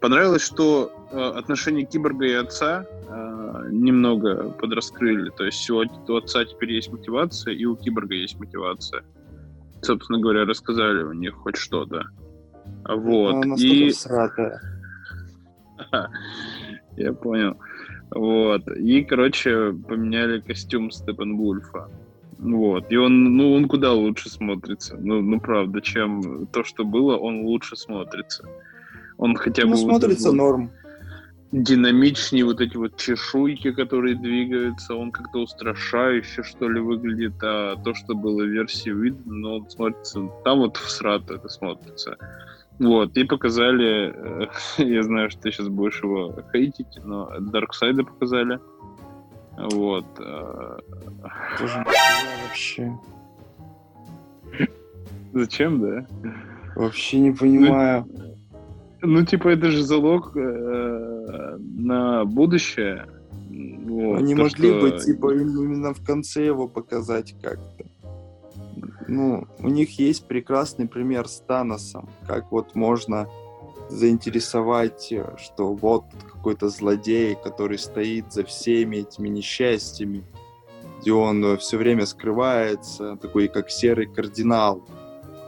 [0.00, 5.30] Понравилось, что э, отношения киборга и отца э, немного подраскрыли.
[5.30, 9.04] То есть у, у отца теперь есть мотивация, и у киборга есть мотивация.
[9.82, 12.06] Собственно говоря, рассказали у них хоть что-то.
[12.88, 13.44] Вот.
[13.44, 13.90] Ну, и...
[13.90, 14.60] Сратая.
[16.96, 17.56] Я понял.
[18.10, 18.68] Вот.
[18.68, 21.88] И, короче, поменяли костюм Степан Вульфа.
[22.38, 22.90] Вот.
[22.92, 24.96] И он, ну, он куда лучше смотрится.
[24.98, 28.48] Ну, ну, правда, чем то, что было, он лучше смотрится.
[29.18, 29.76] Он хотя ну, бы...
[29.76, 30.70] Ну, смотрится вот, норм.
[31.52, 37.94] Динамичнее вот эти вот чешуйки, которые двигаются, он как-то устрашающе, что ли, выглядит, а то,
[37.94, 40.28] что было в версии видно, но он смотрится...
[40.44, 42.18] Там вот всрато это смотрится.
[42.78, 44.46] Вот, и показали, э,
[44.82, 48.58] я знаю, что ты сейчас будешь его хейтить, но Дарксайда показали.
[49.56, 50.04] Вот.
[50.18, 50.78] Э,
[51.58, 51.84] Тоже
[52.48, 52.98] вообще.
[55.32, 56.06] Зачем, да?
[56.74, 58.04] Вообще не понимаю.
[58.08, 58.35] Ну,
[59.02, 63.06] ну, типа, это же залог э, на будущее.
[63.84, 64.80] Вот, Они могли что...
[64.80, 67.84] бы, типа, именно в конце его показать как-то.
[69.08, 73.28] Ну, у них есть прекрасный пример с Таносом, как вот можно
[73.88, 80.24] заинтересовать, что вот какой-то злодей, который стоит за всеми этими несчастьями,
[81.00, 84.82] где он все время скрывается, такой как серый кардинал.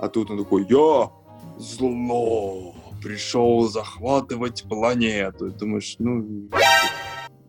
[0.01, 1.11] А тут он такой, я
[1.59, 5.49] зло пришел захватывать планету.
[5.49, 6.49] И думаешь, ну,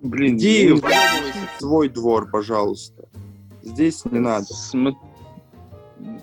[0.02, 0.82] блин, иди в
[1.60, 3.08] свой двор, пожалуйста.
[3.64, 4.46] Здесь не надо.
[4.46, 4.98] См...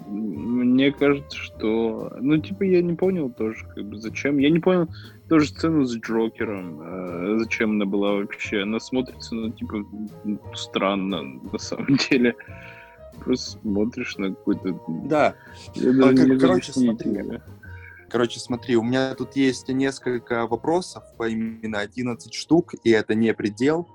[0.07, 2.17] Мне кажется, что...
[2.21, 4.39] Ну, типа, я не понял тоже, как бы, зачем.
[4.39, 4.89] Я не понял
[5.29, 6.81] тоже сцену с Джокером.
[6.81, 8.63] Э, зачем она была вообще?
[8.63, 9.85] Она смотрится, ну, типа,
[10.55, 12.35] странно, на самом деле.
[13.25, 14.81] Просто смотришь на какой-то...
[15.05, 15.35] Да.
[15.75, 17.41] Я а, как, короче, смотри.
[18.09, 23.35] Короче, смотри, у меня тут есть несколько вопросов, по именно 11 штук, и это не
[23.35, 23.89] предел.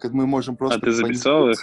[0.00, 0.78] Как мы можем просто...
[0.78, 1.62] А ты записал их?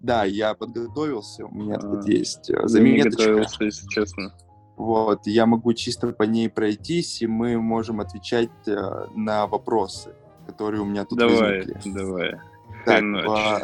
[0.00, 3.22] Да, я подготовился, у меня а, тут есть э, заметочка.
[3.22, 4.34] Я готовился, если честно.
[4.76, 10.14] Вот, я могу чисто по ней пройтись, и мы можем отвечать э, на вопросы,
[10.46, 11.90] которые у меня тут давай, возникли.
[11.90, 12.34] Давай,
[12.84, 13.62] Так, по,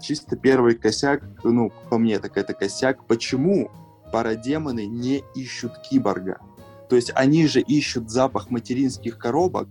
[0.00, 3.04] чисто первый косяк, ну, по мне так это косяк.
[3.06, 3.70] Почему
[4.12, 6.40] парадемоны не ищут киборга?
[6.88, 9.68] То есть они же ищут запах материнских коробок,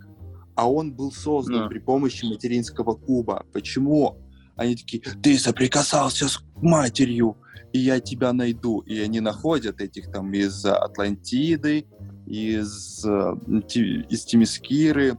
[0.55, 1.67] а он был создан да.
[1.67, 3.45] при помощи материнского куба.
[3.53, 4.17] Почему
[4.55, 7.37] они такие, ты соприкасался с матерью,
[7.73, 8.79] и я тебя найду.
[8.79, 11.85] И они находят этих там из Атлантиды,
[12.25, 15.17] из, из Тимискиры,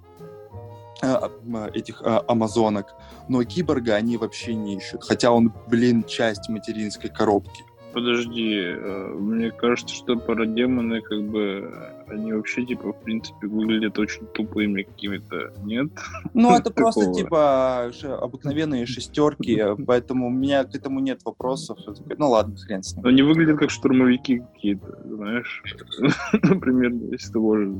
[1.02, 1.30] а,
[1.74, 2.94] этих а, амазонок.
[3.28, 5.04] Но киборга они вообще не ищут.
[5.04, 7.62] Хотя он, блин, часть материнской коробки.
[7.96, 11.72] Подожди, э, мне кажется, что парадемоны, как бы,
[12.08, 15.88] они вообще, типа, в принципе, выглядят очень тупыми какими-то, нет?
[16.34, 21.78] Ну, это просто, типа, обыкновенные шестерки, поэтому у меня к этому нет вопросов.
[22.18, 23.06] Ну, ладно, хрен с ним.
[23.06, 25.62] Они выглядят как штурмовики какие-то, знаешь,
[26.42, 27.74] например, из того же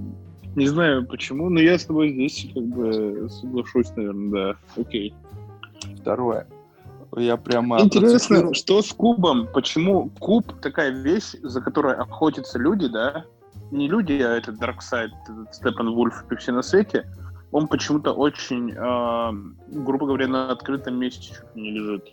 [0.55, 4.81] не знаю почему, но я с тобой здесь как бы соглашусь, наверное, да.
[4.81, 5.12] Окей.
[6.00, 6.46] Второе.
[7.16, 7.81] Я прямо...
[7.81, 9.49] Интересно, что с кубом?
[9.53, 13.25] Почему куб такая вещь, за которой охотятся люди, да?
[13.71, 15.12] Не люди, а этот Дарксайд,
[15.53, 17.07] Степан Вульф и все на свете.
[17.53, 22.12] Он почему-то очень, э, грубо говоря, на открытом месте чуть не лежит.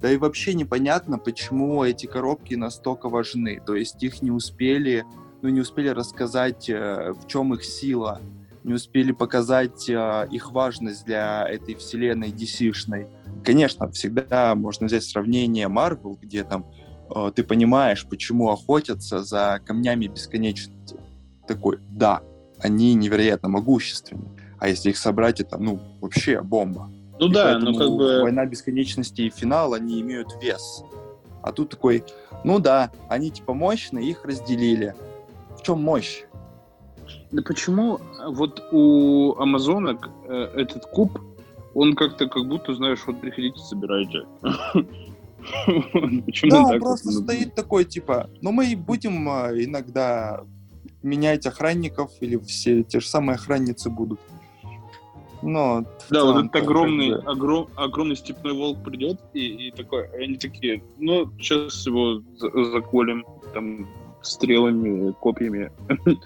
[0.00, 3.62] Да и вообще непонятно, почему эти коробки настолько важны.
[3.64, 5.04] То есть их не успели,
[5.42, 8.20] ну не успели рассказать, э, в чем их сила,
[8.66, 13.06] не успели показать э, их важность для этой вселенной DC-шной.
[13.44, 16.66] Конечно, всегда можно взять сравнение Marvel, где там
[17.14, 20.96] э, ты понимаешь, почему охотятся за камнями бесконечности.
[21.46, 22.22] Такой, да,
[22.58, 24.24] они невероятно могущественны.
[24.58, 26.90] А если их собрать, это, ну, вообще бомба.
[27.20, 28.22] Ну и да, ну как бы...
[28.22, 30.82] Война бесконечности и финал, они имеют вес.
[31.40, 32.02] А тут такой,
[32.42, 34.96] ну да, они типа мощные, их разделили.
[35.56, 36.24] В чем мощь?
[37.32, 41.20] Да почему вот у Амазонок э, этот куб
[41.74, 44.22] он как-то как будто, знаешь, вот приходите, собирайте.
[46.24, 50.42] Почему да, он просто стоит такой, типа, ну мы будем а, иногда
[51.02, 54.18] менять охранников, или все те же самые охранницы будут.
[55.42, 57.30] Но да, вот этот огромный, бы...
[57.30, 62.22] огром, огромный степной волк придет и, и такой, они такие, ну, сейчас его
[62.72, 63.86] заколем там
[64.22, 65.70] стрелами, копьями.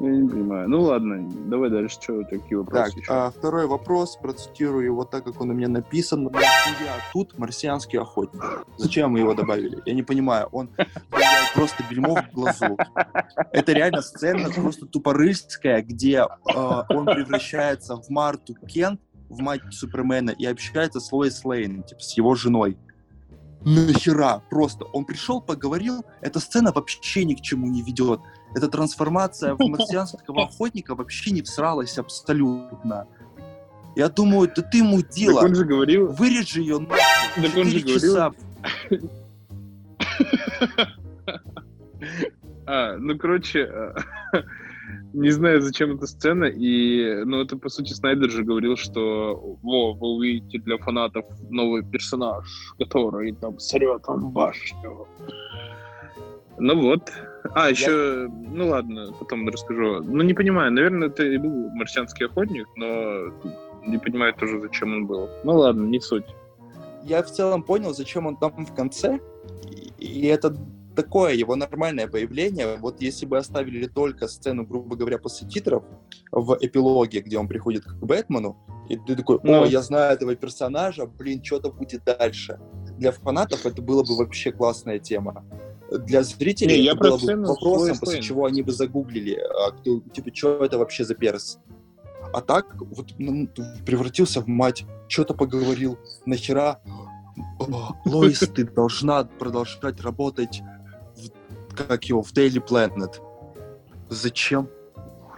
[0.00, 0.68] Я не понимаю.
[0.68, 2.00] Ну ладно, давай дальше.
[2.00, 3.12] Что, такие вопросы так, еще?
[3.12, 6.26] А, второй вопрос, процитирую его так, как он у меня написан.
[6.34, 8.42] А тут марсианский охотник.
[8.78, 9.82] Зачем мы его добавили?
[9.84, 10.48] Я не понимаю.
[10.52, 10.70] Он
[11.54, 12.78] просто бельмо в глазу.
[13.52, 20.30] Это реально сцена просто тупорыльская, где э, он превращается в Марту Кент, в мать Супермена,
[20.30, 22.78] и общается с Лоис Лейн, типа, с его женой.
[23.64, 24.42] Нахера?
[24.50, 28.20] Просто он пришел, поговорил, эта сцена вообще ни к чему не ведет
[28.54, 33.06] эта трансформация в марсианского охотника вообще не всралась абсолютно.
[33.96, 35.40] Я думаю, да ты мудила.
[35.40, 36.12] Так он же говорил...
[36.12, 38.32] Вырежи ее на так он же часа.
[42.66, 43.68] А, ну, короче,
[45.12, 49.92] не знаю, зачем эта сцена, и, ну, это, по сути, Снайдер же говорил, что, во,
[49.94, 52.46] вы увидите для фанатов новый персонаж,
[52.78, 55.06] который там сорет вам башню.
[56.58, 57.10] Ну вот.
[57.54, 58.34] А, еще, я...
[58.52, 60.02] ну ладно, потом расскажу.
[60.02, 63.32] Ну, не понимаю, наверное, это и был марсианский охотник, но
[63.86, 65.28] не понимаю тоже, зачем он был.
[65.42, 66.26] Ну ладно, не суть.
[67.02, 69.20] Я в целом понял, зачем он там в конце,
[69.98, 70.54] и это
[71.02, 72.76] такое его нормальное появление.
[72.76, 75.84] Вот если бы оставили только сцену, грубо говоря, после титров
[76.32, 78.56] в эпилоге, где он приходит к Бэтмену,
[78.88, 79.64] и ты такой, о, ну.
[79.64, 82.58] я знаю этого персонажа, блин, что-то будет дальше.
[82.98, 85.44] Для фанатов это было бы вообще классная тема
[85.90, 90.30] для зрителей не, я было бы вопросом, после чего они бы загуглили, а, кто, типа,
[90.32, 91.58] что это вообще за перс.
[92.32, 93.48] А так вот ну,
[93.84, 96.80] превратился в мать, что-то поговорил, нахера,
[98.04, 100.62] Лоис, ты должна продолжать работать,
[101.74, 103.14] как его, в Daily Planet.
[104.08, 104.68] Зачем?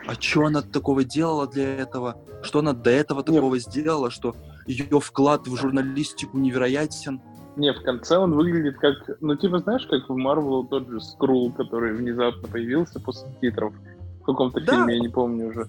[0.06, 2.16] А что она такого делала для этого?
[2.42, 3.64] Что она до этого такого Нет.
[3.64, 4.34] сделала, что
[4.66, 7.20] ее вклад в журналистику невероятен?
[7.56, 8.94] Не, в конце он выглядит как...
[9.20, 13.74] Ну, типа, знаешь, как в Марвел тот же Скрул, который внезапно появился после титров
[14.20, 14.72] в каком-то да.
[14.72, 15.68] фильме, я не помню уже.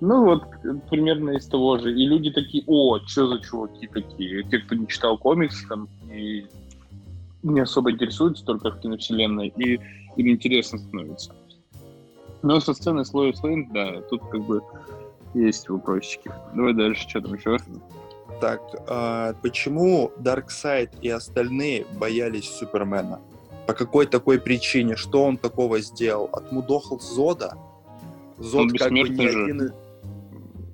[0.00, 0.44] Ну, вот,
[0.90, 1.92] примерно из того же.
[1.92, 4.44] И люди такие, о, что за чуваки такие?
[4.44, 6.46] Те, кто не читал комикс там и
[7.42, 9.80] не особо интересуются только в киновселенной, и
[10.16, 11.34] им интересно становится.
[12.42, 14.62] Но со сцены с Лоис Лейн, да, тут как бы
[15.34, 16.30] есть вопросики.
[16.54, 17.58] Давай дальше, что там еще?
[18.40, 23.20] Так, а почему Дарксайд и остальные боялись Супермена?
[23.66, 24.96] По какой такой причине?
[24.96, 26.28] Что он такого сделал?
[26.32, 27.56] Отмудохал Зода?
[28.38, 29.44] Зод он как бы не же.
[29.44, 29.72] один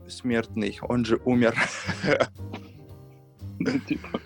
[0.08, 1.56] смертный, он же умер.
[3.88, 4.20] Типа.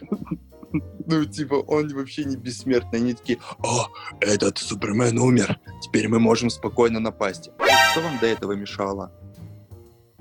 [1.07, 2.99] Ну, типа, он вообще не бессмертный.
[2.99, 3.87] Они такие, о,
[4.21, 7.51] этот Супермен умер, теперь мы можем спокойно напасть.
[7.93, 9.13] Что вам до этого мешало?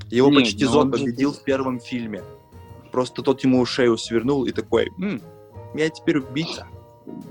[0.10, 2.24] Его Нет, почти Зод победил в первом фильме.
[2.92, 5.22] Просто тот ему шею свернул и такой, М,
[5.74, 6.68] я теперь убийца.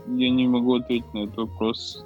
[0.07, 2.05] Я не могу ответить на этот вопрос.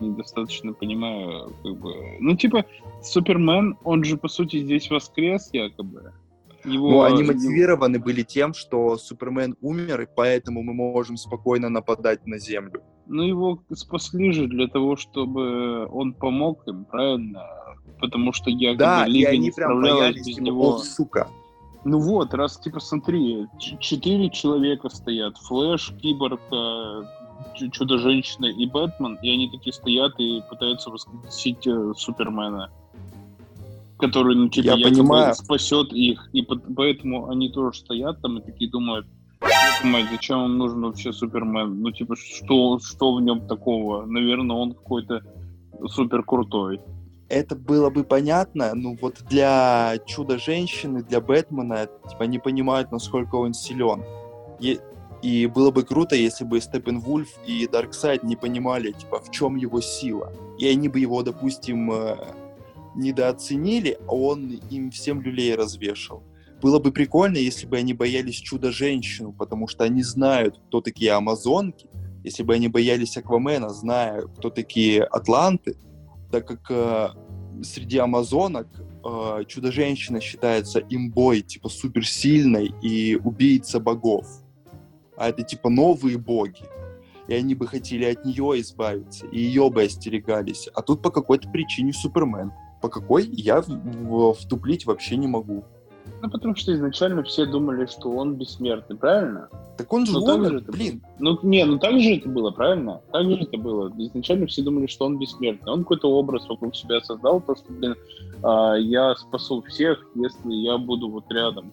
[0.00, 2.16] Недостаточно понимаю, как бы.
[2.20, 2.64] Ну, типа,
[3.02, 6.12] Супермен, он же, по сути, здесь воскрес, якобы.
[6.64, 6.90] Его...
[6.90, 12.38] Ну, они мотивированы были тем, что Супермен умер, и поэтому мы можем спокойно нападать на
[12.38, 12.82] Землю.
[13.06, 17.42] Ну, его спасли же для того, чтобы он помог им, правильно?
[18.00, 20.74] Потому что я да, и они прям боялись без типа, него.
[20.74, 21.28] О, сука.
[21.84, 23.46] Ну вот, раз, типа, смотри,
[23.80, 25.38] четыре человека стоят.
[25.38, 27.02] Флэш, Киборг, э,
[27.72, 32.70] Чудо-женщина и Бэтмен, и они такие стоят и пытаются воскресить э, Супермена
[33.98, 35.34] который, ну, типа, я понимаю.
[35.34, 36.28] спасет их.
[36.32, 39.06] И поэтому они тоже стоят там и такие думают,
[39.84, 41.80] мать, зачем им нужен вообще Супермен?
[41.80, 44.06] Ну, типа, что, что в нем такого?
[44.06, 45.22] Наверное, он какой-то
[45.88, 46.80] супер крутой.
[47.28, 53.52] Это было бы понятно, ну вот для Чудо-женщины, для Бэтмена, типа, они понимают, насколько он
[53.52, 54.02] силен.
[54.60, 54.80] И,
[55.20, 59.82] и было бы круто, если бы Степпенвульф и Дарксайд не понимали, типа, в чем его
[59.82, 60.32] сила.
[60.58, 62.16] И они бы его, допустим, э,
[62.98, 66.22] недооценили, а он им всем люлей развешал.
[66.60, 71.88] Было бы прикольно, если бы они боялись Чудо-женщину, потому что они знают, кто такие амазонки.
[72.24, 75.76] Если бы они боялись Аквамена, зная, кто такие атланты,
[76.32, 77.08] так как э,
[77.62, 84.26] среди амазонок э, Чудо-женщина считается имбой, типа суперсильной и убийца богов.
[85.16, 86.64] А это типа новые боги.
[87.28, 90.68] И они бы хотели от нее избавиться, и ее бы остерегались.
[90.74, 95.64] А тут по какой-то причине Супермен по какой я втуплить вообще не могу.
[96.20, 99.48] Ну, потому что изначально все думали, что он бессмертный, правильно?
[99.76, 101.02] Так он же ну, умер, же блин.
[101.20, 103.00] Ну, не, ну так же это было, правильно?
[103.12, 103.92] Так же это было.
[103.96, 105.72] Изначально все думали, что он бессмертный.
[105.72, 107.94] Он какой-то образ вокруг себя создал, то, что, блин,
[108.42, 111.72] а, я спасу всех, если я буду вот рядом.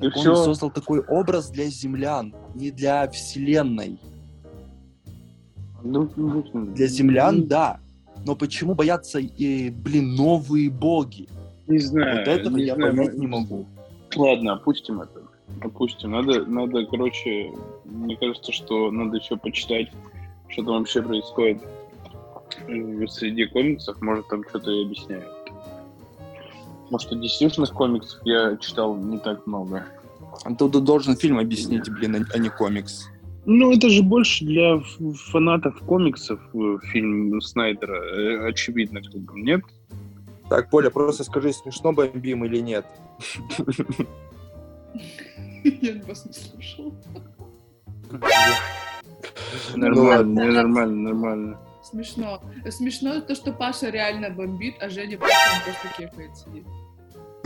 [0.00, 0.34] И он все...
[0.34, 3.98] создал такой образ для землян, не для вселенной.
[5.84, 6.42] Ну, ну
[6.74, 7.80] для землян, ну, да
[8.26, 11.28] но почему боятся, и, блин, новые боги?
[11.68, 12.18] Не знаю.
[12.18, 13.66] Вот этого не я знаю, понять не могу.
[14.16, 15.22] Ладно, опустим это.
[15.62, 16.10] Опустим.
[16.10, 17.52] Надо, надо, короче,
[17.84, 19.92] мне кажется, что надо еще почитать,
[20.48, 21.62] что там вообще происходит
[23.10, 24.00] среди комиксов.
[24.02, 25.26] Может, там что-то и объясняют.
[26.90, 29.86] Может, и действительно комиксов я читал не так много.
[30.44, 33.08] А ты должен фильм объяснить, блин, а не комикс.
[33.48, 34.80] Ну, это же больше для
[35.30, 39.62] фанатов комиксов э, фильм Снайдера, э, очевидно, как бы, нет?
[40.50, 42.84] Так, Поля, просто скажи, смешно бомбим или нет?
[45.64, 46.92] Я вас не слушал.
[49.76, 51.60] Нормально, ну, нормально, нормально.
[51.84, 52.42] Смешно.
[52.68, 56.66] Смешно то, что Паша реально бомбит, а Женя просто кефает сидит.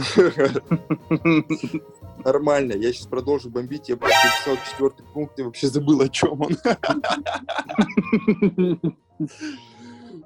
[2.25, 6.57] Нормально, я сейчас продолжу бомбить, я написал четвертый пункт и вообще забыл, о чем он.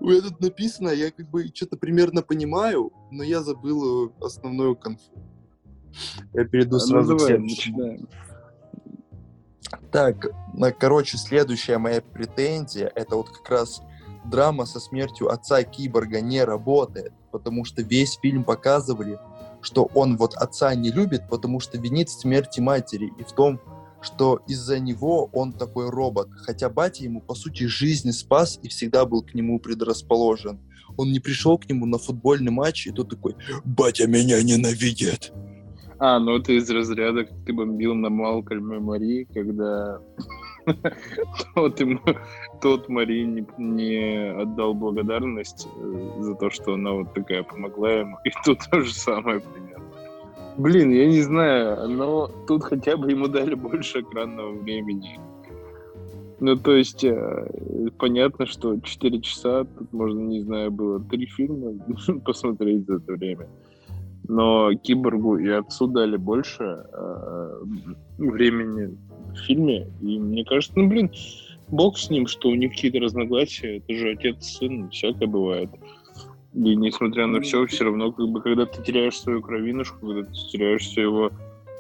[0.01, 5.12] У меня тут написано, я как бы что-то примерно понимаю, но я забыл основную конфу.
[6.33, 8.09] Я перейду сразу ну, давай, к следующему.
[9.91, 10.27] Так,
[10.79, 13.83] короче, следующая моя претензия, это вот как раз
[14.25, 19.18] драма со смертью отца Киборга не работает, потому что весь фильм показывали,
[19.65, 23.61] что он вот отца не любит, потому что винит смерти матери и в том,
[24.03, 26.29] что из-за него он такой робот.
[26.37, 30.61] Хотя батя ему, по сути, жизнь спас и всегда был к нему предрасположен.
[30.97, 33.35] Он не пришел к нему на футбольный матч, и тот такой
[33.65, 35.33] «Батя меня ненавидит!»
[35.99, 40.01] А, ну это из разряда, как ты бомбил на Малкольме Мари, когда
[41.55, 42.01] тот, ему,
[42.61, 48.16] тот Мари не, не отдал благодарность э, за то, что она вот такая помогла ему.
[48.24, 49.84] И тут то же самое примерно.
[50.57, 55.18] Блин, я не знаю, но тут хотя бы ему дали больше экранного времени.
[56.40, 57.49] Ну, то есть, э,
[57.99, 61.72] понятно, что 4 часа, тут можно, не знаю, было три фильма
[62.24, 63.49] посмотреть за это время.
[64.27, 67.59] Но Киборгу и отцу дали больше э,
[68.18, 68.97] времени
[69.33, 69.89] в фильме.
[70.01, 71.11] И мне кажется, ну, блин,
[71.68, 73.79] бог с ним, что у них какие-то разногласия.
[73.79, 75.70] Это же отец, сын, всякое бывает.
[76.55, 80.33] И несмотря на все, все равно, как бы, когда ты теряешь свою кровинушку, когда ты
[80.53, 81.31] теряешь своего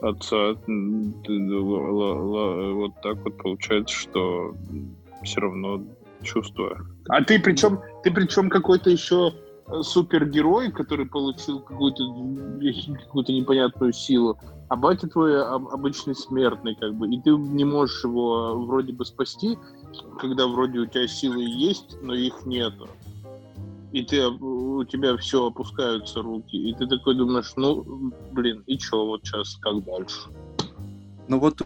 [0.02, 4.54] отца, ты, вот так вот получается, что
[5.22, 5.82] все равно
[6.22, 6.76] чувство.
[7.08, 9.32] А ты причем, ты причем какой-то еще
[9.82, 12.04] супергерой, который получил какую-то
[13.04, 14.38] какую-то непонятную силу,
[14.68, 19.58] а батя твой обычный смертный, как бы, и ты не можешь его вроде бы спасти,
[20.18, 22.88] когда вроде у тебя силы есть, но их нету.
[23.92, 29.06] И ты, у тебя все опускаются руки, и ты такой думаешь, ну, блин, и что
[29.06, 30.30] вот сейчас, как дальше?
[31.28, 31.62] Ну вот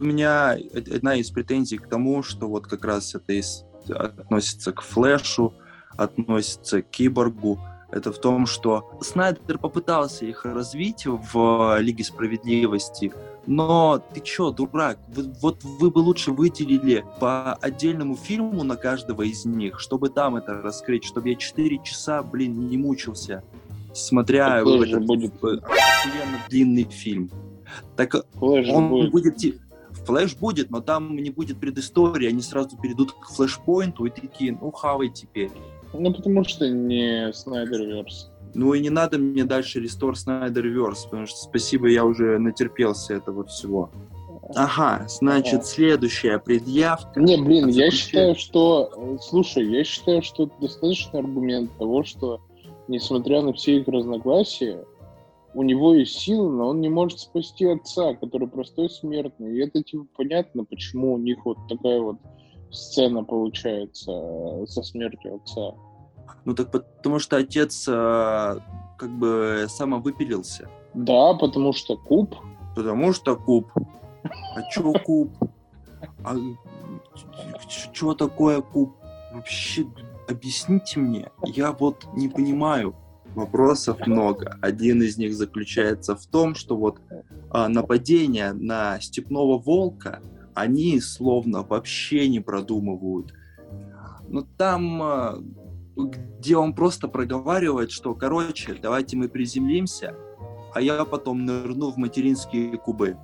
[0.00, 4.82] у меня одна из претензий к тому, что вот как раз это из, относится к
[4.82, 5.54] флешу,
[5.98, 7.58] относится к киборгу,
[7.90, 13.12] это в том, что Снайдер попытался их развить в Лиге Справедливости,
[13.46, 14.98] но ты чё, дурак?
[15.08, 20.36] Вы, вот вы бы лучше выделили по отдельному фильму на каждого из них, чтобы там
[20.36, 23.42] это раскрыть, чтобы я 4 часа, блин, не мучился,
[23.94, 25.34] смотря Так этот будет.
[25.42, 27.30] охуенно длинный фильм.
[27.96, 29.10] Так Флэш он будет.
[29.12, 29.60] будет...
[30.04, 34.70] Флэш будет, но там не будет предыстории, они сразу перейдут к флешпоинту и такие, ну
[34.70, 35.50] хавай теперь.
[35.92, 38.30] Ну, потому что не Снайдерверс.
[38.54, 43.44] Ну и не надо мне дальше Restore Snyderverse, потому что спасибо, я уже натерпелся этого
[43.44, 43.90] всего.
[44.54, 45.64] Ага, значит, Ага.
[45.64, 47.20] следующая предъявка.
[47.20, 49.18] Не, блин, я считаю, что...
[49.20, 52.40] Слушай, я считаю, что это достаточный аргумент того, что,
[52.88, 54.84] несмотря на все их разногласия,
[55.52, 59.54] у него есть силы, но он не может спасти отца, который простой смертный.
[59.56, 62.16] И это, типа, понятно, почему у них вот такая вот
[62.70, 65.74] сцена получается э, со смертью отца.
[66.44, 68.58] Ну так потому что отец э,
[68.98, 70.68] как бы самовыпилился.
[70.94, 72.34] Да, потому что куб...
[72.74, 73.70] Потому что куб.
[74.54, 75.30] А чё куб?
[76.24, 76.34] А
[77.68, 78.94] что такое куб?
[79.32, 79.86] Вообще,
[80.28, 81.30] объясните мне.
[81.44, 82.94] Я вот не понимаю.
[83.34, 84.56] Вопросов много.
[84.62, 87.00] Один из них заключается в том, что вот
[87.50, 90.20] а, нападение на степного волка
[90.60, 93.32] они словно вообще не продумывают.
[94.28, 95.38] Но там, а,
[95.96, 100.14] где он просто проговаривает, что, короче, давайте мы приземлимся,
[100.74, 103.16] а я потом нырну в материнские кубы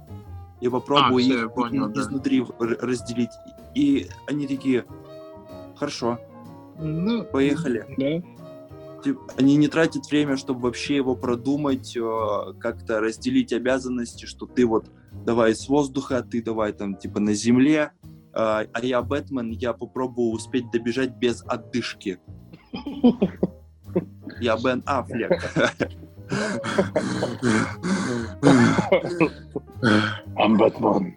[0.60, 2.00] и попробую А, их понял, да.
[2.00, 3.30] изнутри р- разделить.
[3.74, 4.84] И они такие,
[5.76, 6.18] хорошо,
[6.78, 7.84] Ну, поехали.
[7.98, 8.28] да.
[9.36, 14.86] Они не тратят время, чтобы вообще его продумать, э, как-то разделить обязанности, что ты вот
[15.24, 17.92] давай с воздуха, ты давай там типа на земле,
[18.32, 22.18] а а я Бэтмен, я попробую успеть добежать без отдышки.
[24.40, 25.32] Я Бен Аффлек.
[30.36, 31.14] I'm Batman.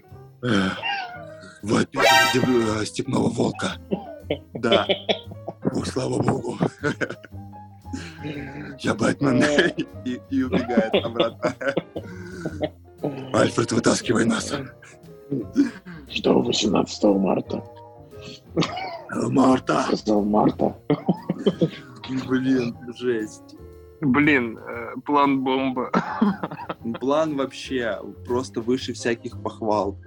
[1.64, 1.90] Вот
[2.86, 3.78] степного волка.
[4.54, 4.88] Да.
[5.64, 6.58] О, слава богу.
[8.80, 9.44] Я Бэтмен.
[10.06, 11.56] И, и убегает обратно.
[13.48, 14.54] Альфред, вытаскивай нас.
[16.10, 17.64] Что 18 марта?
[19.30, 19.84] Марта.
[19.84, 20.76] Сказал Марта.
[22.28, 23.56] Блин, жесть.
[24.02, 25.92] Блин, э, план бомба.
[27.00, 29.98] План вообще просто выше всяких похвал.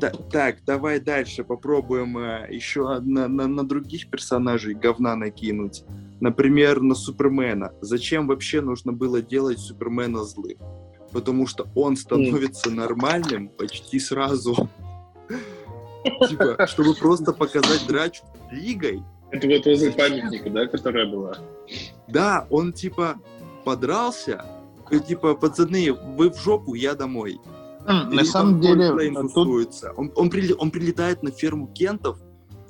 [0.00, 5.84] Та- Так, давай дальше попробуем э, еще на, на- на других персонажей говна накинуть.
[6.20, 7.72] Например, на Супермена.
[7.80, 10.58] Зачем вообще нужно было делать Супермена злым?
[11.12, 14.68] Потому что он становится нормальным почти сразу.
[16.28, 21.38] Типа, чтобы просто показать драчку Лигой, Это вот возле памятника, да, которая была?
[22.08, 23.20] Да, он типа
[23.64, 24.44] подрался,
[24.90, 27.40] и, типа, пацаны, вы в жопу, я домой.
[27.86, 28.90] На самом деле,
[29.34, 29.74] тут.
[29.96, 32.18] Он, он, он прилетает на ферму Кентов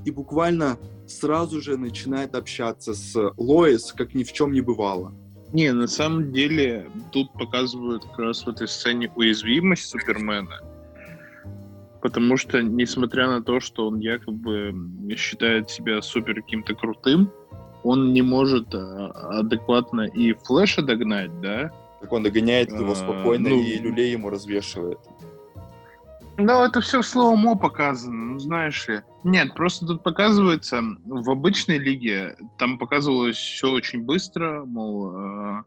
[0.05, 5.14] и буквально сразу же начинает общаться с Лоис, как ни в чем не бывало.
[5.53, 10.61] Не, на самом деле тут показывают как раз в этой сцене уязвимость Супермена.
[12.00, 14.74] Потому что, несмотря на то, что он якобы
[15.16, 17.30] считает себя супер каким-то крутым,
[17.84, 21.70] он не может а, адекватно и Флэша догнать, да?
[22.00, 24.98] Так он догоняет его А, спокойно ну- и люлей ему развешивает.
[26.38, 29.02] Ну, это все словом О показано, ну, знаешь ли.
[29.22, 35.62] Нет, просто тут показывается, в обычной лиге там показывалось все очень быстро, мол, э,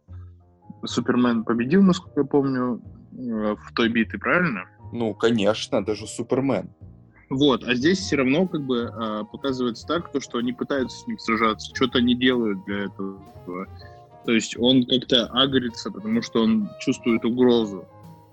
[0.84, 2.82] Супермен победил, насколько я помню,
[3.13, 4.66] э, в той битве, правильно?
[4.91, 6.70] Ну, конечно, даже Супермен.
[7.30, 11.07] Вот, а здесь все равно как бы э, показывается так, то, что они пытаются с
[11.07, 13.20] ним сражаться, что-то они делают для этого.
[14.26, 17.86] То есть он как-то агрится, потому что он чувствует угрозу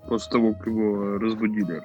[0.07, 1.81] после того, как его разбудили.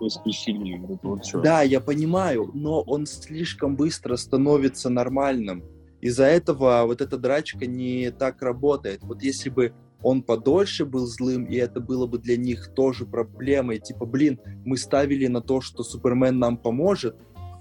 [0.00, 1.42] Воскресили вот вот.
[1.42, 5.62] Да, я понимаю, но он слишком быстро становится нормальным.
[6.00, 9.02] Из-за этого вот эта драчка не так работает.
[9.02, 13.78] Вот если бы он подольше был злым, и это было бы для них тоже проблемой,
[13.78, 17.16] типа, блин, мы ставили на то, что Супермен нам поможет,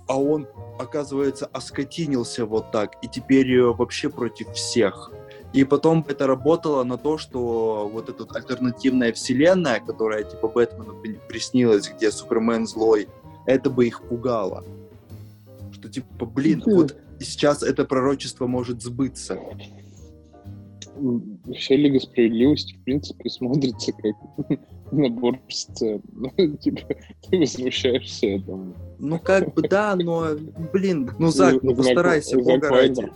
[0.07, 0.47] а он,
[0.79, 5.11] оказывается, оскотинился вот так, и теперь э, вообще против всех.
[5.51, 11.19] И потом это работало на то, что вот эта альтернативная вселенная, которая типа Бэтмену при-
[11.27, 13.07] приснилась, где Супермен злой,
[13.47, 14.63] это бы их пугало.
[15.71, 19.39] Что типа, блин, вот сейчас это пророчество может сбыться.
[21.55, 24.59] Вся Лига Справедливости, в принципе, смотрится как
[24.91, 26.01] набор сцен.
[26.11, 26.81] Ну, типа,
[27.29, 28.75] ты возмущаешься этому.
[28.99, 30.27] Ну как бы да, но,
[30.73, 33.09] блин, ну Зак, ну Зак- постарайся, бога ради.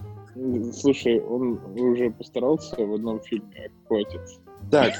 [0.73, 4.21] Слушай, он уже постарался в одном фильме, хватит.
[4.71, 4.93] Так.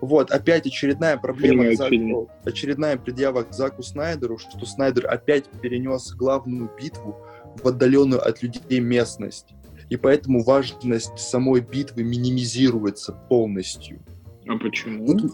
[0.00, 6.12] Вот, опять очередная проблема, к Заку, очередная предъява к Заку Снайдеру, что Снайдер опять перенес
[6.14, 7.16] главную битву
[7.56, 9.54] в отдаленную от людей местность.
[9.90, 14.00] И поэтому важность самой битвы минимизируется полностью.
[14.46, 15.04] А почему?
[15.04, 15.30] Ну,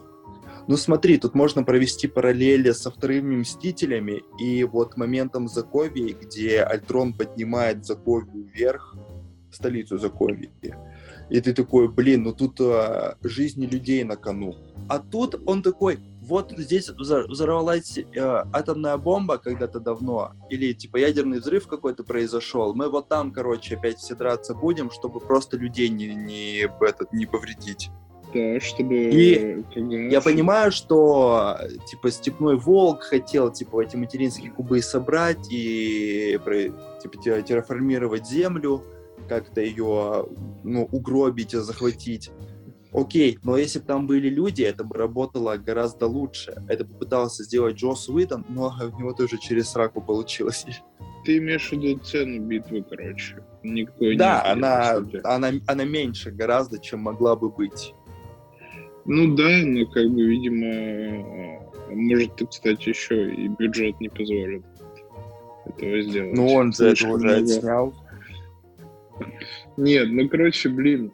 [0.67, 7.13] ну смотри, тут можно провести параллели со вторыми Мстителями и вот моментом Заковии, где Альтрон
[7.13, 8.97] поднимает Заковию вверх,
[9.51, 10.51] столицу Заковии.
[11.31, 14.57] И ты такой, блин, ну тут а, жизни людей на кону.
[14.89, 18.05] А тут он такой, вот здесь взорвалась э,
[18.53, 23.99] атомная бомба когда-то давно, или типа ядерный взрыв какой-то произошел, мы вот там, короче, опять
[23.99, 27.91] все драться будем, чтобы просто людей не, не, этот, не повредить.
[28.35, 28.95] Да, чтобы...
[28.95, 29.65] И
[30.11, 31.57] я понимаю, что
[31.89, 36.37] типа степной волк хотел типа эти материнские кубы собрать и
[37.03, 38.83] типа терраформировать землю,
[39.29, 40.27] как-то ее
[40.65, 42.33] ну, угробить, захватить.
[42.93, 46.63] Окей, но если бы там были люди, это бы работало гораздо лучше.
[46.69, 50.65] Это бы пытался сделать Джос Уидон, но у него тоже через сраку получилось.
[51.25, 53.43] Ты имеешь в виду цену битвы, короче.
[53.63, 57.95] Никто да, не она, она, она меньше гораздо, чем могла бы быть.
[59.07, 64.65] Ну да, но как бы, видимо, может, кстати, еще и бюджет не позволит
[65.67, 66.35] этого сделать.
[66.35, 67.95] Ну он за это уже отснял.
[69.77, 71.13] Нет, ну, короче, блин,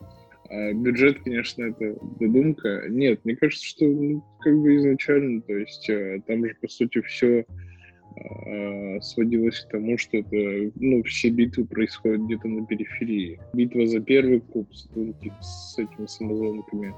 [0.48, 2.84] а бюджет, конечно, это додумка.
[2.88, 7.00] Нет, мне кажется, что ну, как бы изначально, то есть э, там же, по сути,
[7.02, 7.46] все
[8.16, 13.40] а, сводилось к тому, что это, ну, все битвы происходят где-то на периферии.
[13.52, 14.88] Битва за первый куб с,
[15.40, 16.94] с этими самозонками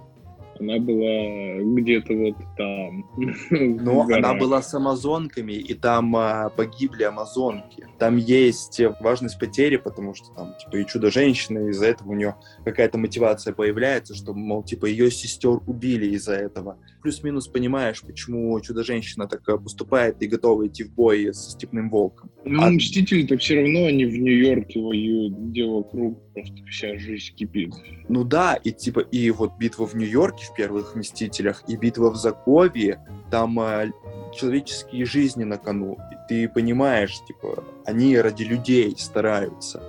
[0.63, 3.07] она была где-то вот там.
[3.51, 7.87] Но она была с амазонками, и там а, погибли амазонки.
[7.99, 12.99] Там есть важность потери, потому что там, типа, и чудо-женщина, из-за этого у нее какая-то
[12.99, 16.79] мотивация появляется, что, мол, типа, ее сестер убили из-за этого.
[17.03, 22.31] Плюс-минус понимаешь, почему чудо-женщина так поступает и готова идти в бой со степным волком.
[22.45, 22.71] Ну, а...
[22.71, 27.75] Мстители-то все равно они в Нью-Йорке воюют, где вокруг просто вся жизнь кипит.
[28.09, 32.16] Ну да, и типа, и вот битва в Нью-Йорке в первых Мстителях, и битва в
[32.16, 33.00] Закове,
[33.30, 33.90] там э,
[34.32, 35.98] человеческие жизни на кону.
[36.11, 39.82] И ты понимаешь, типа, они ради людей стараются.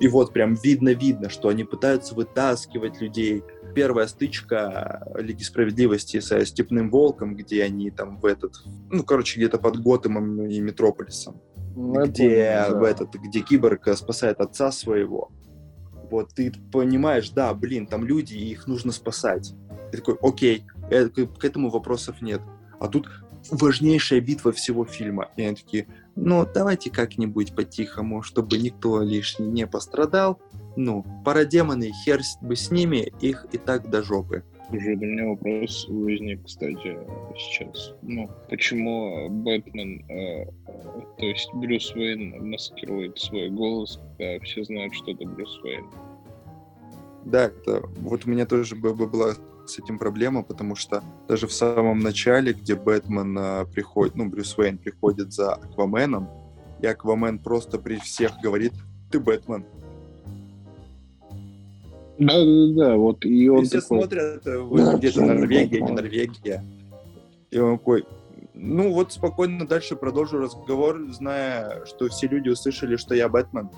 [0.00, 3.42] И вот прям видно-видно, что они пытаются вытаскивать людей.
[3.74, 8.54] Первая стычка Лиги Справедливости со Степным Волком, где они там в этот,
[8.90, 11.40] ну, короче, где-то под Готэмом и Метрополисом.
[11.76, 12.78] Ну, где, понял, да.
[12.80, 15.30] в этот, где киборг спасает отца своего.
[16.10, 19.52] Вот ты понимаешь, да, блин, там люди, и их нужно спасать.
[19.90, 22.40] Ты такой, окей, э, к этому вопросов нет.
[22.80, 23.08] А тут
[23.50, 25.30] важнейшая битва всего фильма.
[25.36, 25.86] И они такие,
[26.16, 30.40] ну, давайте как-нибудь по-тихому, чтобы никто лишний не пострадал.
[30.76, 34.44] Ну, парадемоны, хер бы с ними, их и так до жопы.
[34.70, 36.98] Уже у меня вопрос возник, кстати,
[37.36, 37.94] сейчас.
[38.02, 40.44] Ну, почему Бэтмен, э,
[41.16, 45.86] то есть Брюс Уэйн маскирует свой голос, когда все знают, что это Брюс Уэйн?
[47.24, 49.34] Да, это, вот у меня тоже бы, бы была
[49.68, 54.56] с этим проблема, потому что даже в самом начале, где Бэтмен э, приходит, ну, Брюс
[54.56, 56.28] Уэйн приходит за Акваменом,
[56.80, 58.72] и Аквамен просто при всех говорит,
[59.10, 59.64] ты Бэтмен.
[62.18, 63.62] Да, да, да, вот и он.
[63.62, 64.00] И все такой...
[64.00, 66.64] смотрят, э, где-то Норвегия, не Норвегия.
[67.50, 68.04] И он такой,
[68.54, 73.70] ну вот спокойно дальше продолжу разговор, зная, что все люди услышали, что я Бэтмен.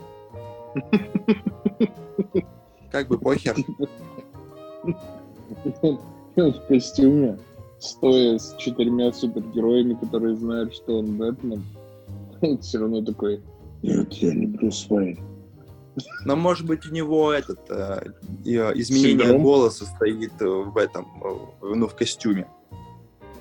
[2.91, 3.57] Как бы похер.
[6.37, 7.39] В костюме,
[7.79, 11.63] стоя с четырьмя супергероями, которые знают, что он Бэтмен,
[12.61, 13.41] все равно такой,
[13.83, 15.19] нет, я не Брюс Уэйн.
[16.25, 18.01] Но, может быть, у него этот э,
[18.45, 19.43] изменение Синдром?
[19.43, 21.07] голоса стоит в этом,
[21.61, 22.47] ну, в костюме.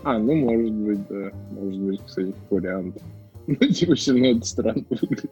[0.03, 1.32] А, ну, может быть, да.
[1.51, 2.97] Может быть, кстати, вариант.
[3.47, 5.32] Ну, типа, все равно это странно выглядит.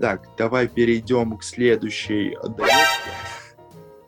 [0.00, 3.33] Так, давай перейдем к следующей доевке.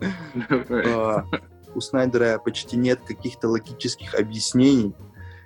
[1.74, 4.94] У Снайдера почти нет каких-то логических объяснений.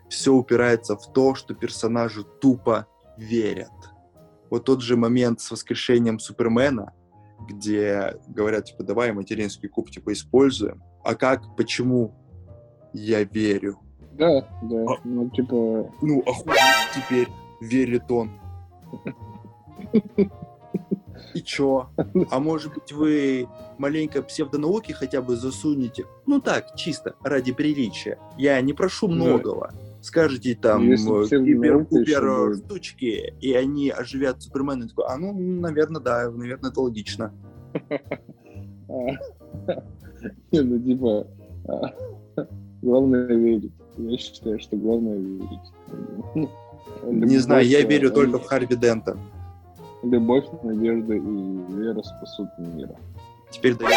[0.08, 2.86] Все упирается в то, что персонажи тупо
[3.16, 3.70] верят
[4.50, 6.92] вот тот же момент с воскрешением Супермена,
[7.48, 10.82] где говорят, типа, давай материнский куб, типа, используем.
[11.04, 12.14] А как, почему
[12.92, 13.78] я верю?
[14.12, 15.90] Да, да, а, ну, типа...
[16.02, 16.58] Ну, охуеть
[16.94, 17.28] теперь,
[17.60, 18.30] верит он.
[21.34, 21.90] И чё?
[22.30, 23.48] А может быть, вы
[23.78, 26.04] маленько псевдонауки хотя бы засунете?
[26.26, 28.18] Ну так, чисто, ради приличия.
[28.36, 29.72] Я не прошу многого.
[30.02, 32.64] скажете там еще Купер будет.
[32.64, 37.32] штучки, и они оживят Супермена, такой, а ну, наверное, да, наверное, это логично.
[40.52, 41.26] Не, ну типа,
[41.66, 41.94] а,
[42.82, 43.72] главное верить.
[43.96, 46.48] Я считаю, что главное верить.
[47.04, 49.16] Не знаю, я верю э, только в Харви Дента.
[50.02, 52.90] Любовь, надежда и вера спасут мир.
[53.50, 53.90] Теперь даю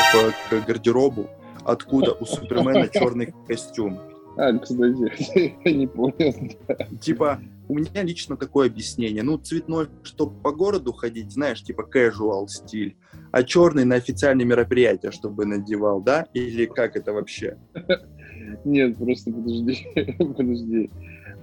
[0.49, 1.27] по гардеробу,
[1.63, 3.99] откуда у Супермена черный костюм.
[4.35, 6.57] А, кстати, я не понял.
[6.99, 9.23] Типа, у меня лично такое объяснение.
[9.23, 12.97] Ну, цветной, чтобы по городу ходить, знаешь, типа casual стиль,
[13.31, 16.27] а черный на официальные мероприятия, чтобы надевал, да?
[16.33, 17.57] Или как это вообще?
[18.65, 19.87] Нет, просто подожди,
[20.17, 20.89] подожди.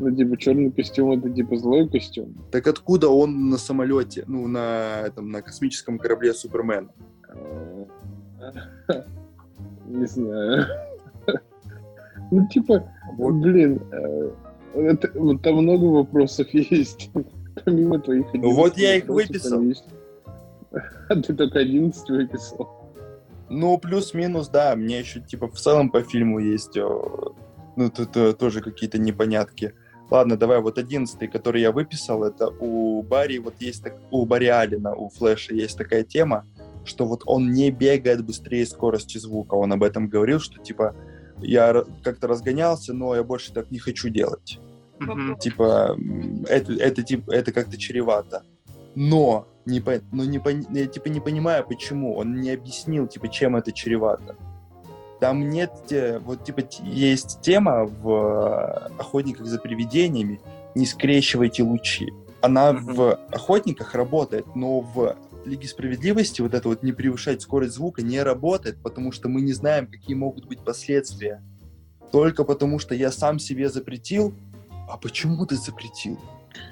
[0.00, 2.34] Ну, типа, черный костюм это типа злой костюм.
[2.50, 6.88] Так откуда он на самолете, ну, на, этом, на космическом корабле Супермена?
[9.86, 10.66] Не знаю.
[12.32, 12.84] Ну, типа,
[13.18, 14.30] блин, э,
[14.74, 17.10] это- вот там много вопросов есть.
[17.64, 19.58] Помимо твоих Ну, вот 11 я их выписал.
[20.70, 20.82] там.
[21.08, 22.68] А ты только 11 выписал.
[23.48, 24.76] Ну, плюс-минус, да.
[24.76, 26.88] Мне еще, типа, в целом по фильму есть, э,
[27.76, 29.74] ну, тут тоже какие-то непонятки.
[30.10, 34.46] Ладно, давай вот одиннадцатый, который я выписал, это у Барри, вот есть так, у Барри
[34.46, 36.46] Алина, у Флэша есть такая тема,
[36.84, 39.54] что вот он не бегает быстрее скорости звука.
[39.54, 40.96] Он об этом говорил, что, типа,
[41.38, 44.58] я как-то разгонялся, но я больше так не хочу делать.
[44.98, 45.38] Мгм.
[45.38, 45.96] Типа,
[46.48, 48.42] это, это, типа, это как-то чревато.
[48.94, 52.16] Но, не по, но не пон- я, типа, не понимаю, почему.
[52.16, 54.36] Он не объяснил, типа, чем это чревато.
[55.20, 60.40] Там нет, те- вот, типа, есть тема в э, «Охотниках за привидениями»
[60.74, 62.08] «Не скрещивайте лучи».
[62.40, 62.94] Она Мгм.
[62.94, 68.22] в «Охотниках» работает, но в Лиге Справедливости вот это вот не превышать скорость звука не
[68.22, 71.42] работает, потому что мы не знаем, какие могут быть последствия.
[72.12, 74.34] Только потому что я сам себе запретил,
[74.88, 76.18] а почему ты запретил?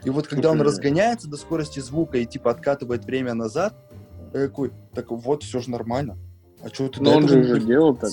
[0.05, 3.75] И вот когда он разгоняется до скорости звука и типа откатывает время назад,
[4.33, 6.19] я такой, так вот, все же нормально.
[6.63, 8.11] А что ты Но он же уже делал так.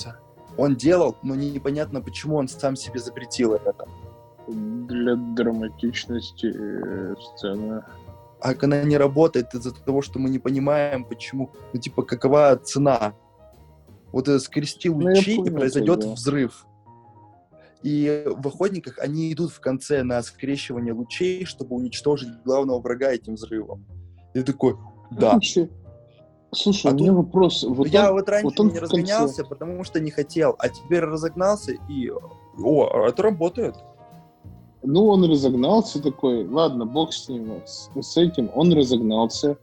[0.56, 3.88] Догадался?» Он делал, но непонятно, почему он сам себе запретил это.
[4.48, 7.84] Для драматичности э, сцены.
[8.42, 13.14] А она не работает из-за того, что мы не понимаем, почему, ну типа, какова цена.
[14.12, 16.14] Вот скрести Ну, лучи, и понял произойдет тебя.
[16.14, 16.66] взрыв.
[17.82, 23.36] И в охотниках они идут в конце на скрещивание лучей, чтобы уничтожить главного врага этим
[23.36, 23.86] взрывом.
[24.34, 24.76] И такой,
[25.12, 25.40] да.
[26.56, 27.64] Слушай, А у меня тут- вопрос.
[27.64, 30.70] Вот я он- вот раньше вот он не конце- разгонялся, потому что не хотел, а
[30.70, 32.10] теперь разогнался и...
[32.58, 33.76] О, это работает.
[34.84, 38.50] Ну, он разогнался такой, ладно, бог с ним, с, с этим.
[38.56, 39.58] Он разогнался,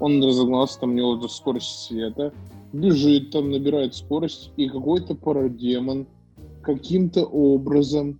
[0.00, 2.32] он разогнался, там у него уже скорость света,
[2.72, 6.06] бежит там, набирает скорость, и какой-то парадемон
[6.62, 8.18] каким-то образом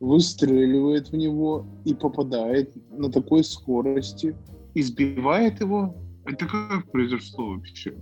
[0.00, 4.34] выстреливает в него и попадает на такой скорости,
[4.74, 5.94] избивает его.
[6.26, 7.94] Это как произошло вообще?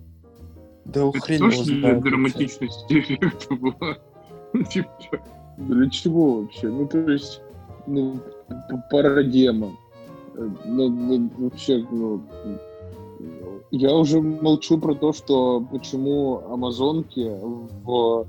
[0.85, 2.03] Да Это хрен тоже его для знает.
[2.05, 3.99] драматичности эффекта было.
[4.53, 4.91] Ну, типа,
[5.59, 6.69] для чего вообще?
[6.69, 7.41] Ну, то есть,
[7.87, 8.21] ну,
[8.91, 9.77] парадемон.
[10.35, 12.23] Э, Ну, ну, вообще, ну,
[13.71, 17.31] я уже молчу про то, что почему амазонки
[17.85, 18.27] в,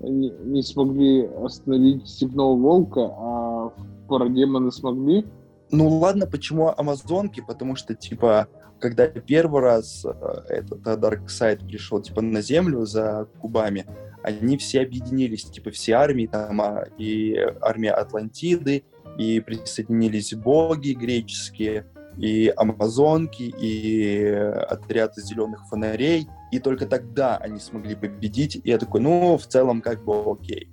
[0.00, 3.72] не, не смогли остановить степного волка, а
[4.08, 5.24] парадемоны смогли.
[5.70, 7.42] Ну ладно, почему Амазонки?
[7.46, 8.48] Потому что, типа,
[8.80, 10.10] когда первый раз э,
[10.48, 13.86] этот э, Darkseid пришел, типа, на Землю за кубами,
[14.22, 18.84] они все объединились, типа, все армии, там, а, и армия Атлантиды,
[19.18, 24.24] и присоединились боги греческие, и амазонки, и
[24.68, 29.82] отряд зеленых фонарей, и только тогда они смогли победить, и я такой, ну, в целом,
[29.82, 30.68] как бы, окей.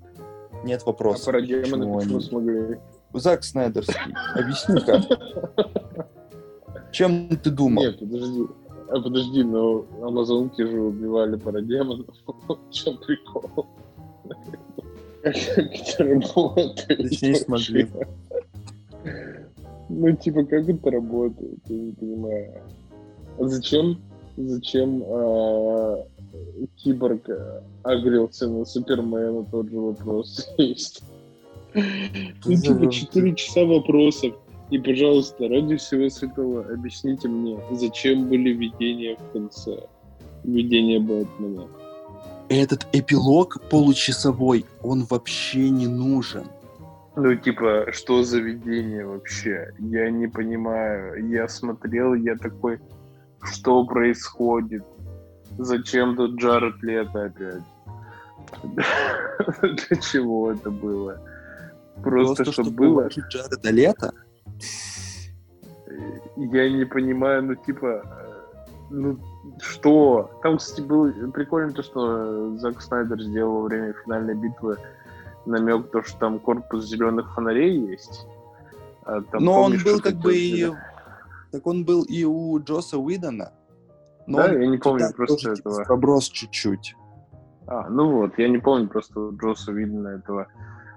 [0.64, 1.26] Нет А вопросов.
[1.26, 2.80] парадемоны почему почему они- смогли?
[3.14, 5.02] Зак Снайдерский, объясни как.
[6.92, 7.84] Чем ты думал?
[7.84, 8.46] Нет, подожди.
[8.90, 12.08] А подожди, но амазонки же убивали парадемонов.
[12.48, 13.68] В чем прикол?
[15.24, 16.86] Как это работает?
[16.88, 17.88] Точнее, смогли.
[19.90, 21.60] Ну, типа, как это работает?
[21.68, 22.62] Я не понимаю.
[23.40, 24.02] А зачем,
[24.36, 26.06] зачем а,
[26.78, 27.30] Киборг
[27.84, 29.46] агрился на Супермена?
[29.52, 31.04] Тот же вопрос есть.
[31.74, 34.34] Ну, типа, 4 часа вопросов.
[34.72, 39.78] И, пожалуйста, ради всего святого, объясните мне, зачем были видения в конце?
[40.46, 41.68] Видения Бэтмена.
[42.48, 46.46] Этот эпилог получасовой, он вообще не нужен.
[47.18, 49.74] Ну, типа, что за видение вообще?
[49.80, 51.30] Я не понимаю.
[51.30, 52.80] Я смотрел, я такой,
[53.44, 54.86] что происходит?
[55.58, 57.64] Зачем тут Джаред Лето опять?
[59.62, 61.20] Для чего это было?
[62.02, 63.10] Просто, Просто чтобы чтобы было.
[63.10, 64.14] Джареда Лето?
[66.38, 68.32] Я не понимаю, ну, типа, э,
[68.90, 69.18] ну,
[69.60, 70.32] что?
[70.42, 74.78] Там, кстати, было прикольно то, что Зак Снайдер сделал во время финальной битвы
[75.46, 78.28] намек, то, что там корпус зеленых фонарей есть.
[79.04, 80.72] А там, Но он помнишь, был что как бы и...
[81.52, 83.52] Так он был и у Джоса Уидона.
[84.26, 85.84] Но Да, он я не помню просто типа, этого.
[85.84, 86.96] проброс чуть-чуть.
[87.68, 90.48] А, ну вот, я не помню просто у Джоса видно этого.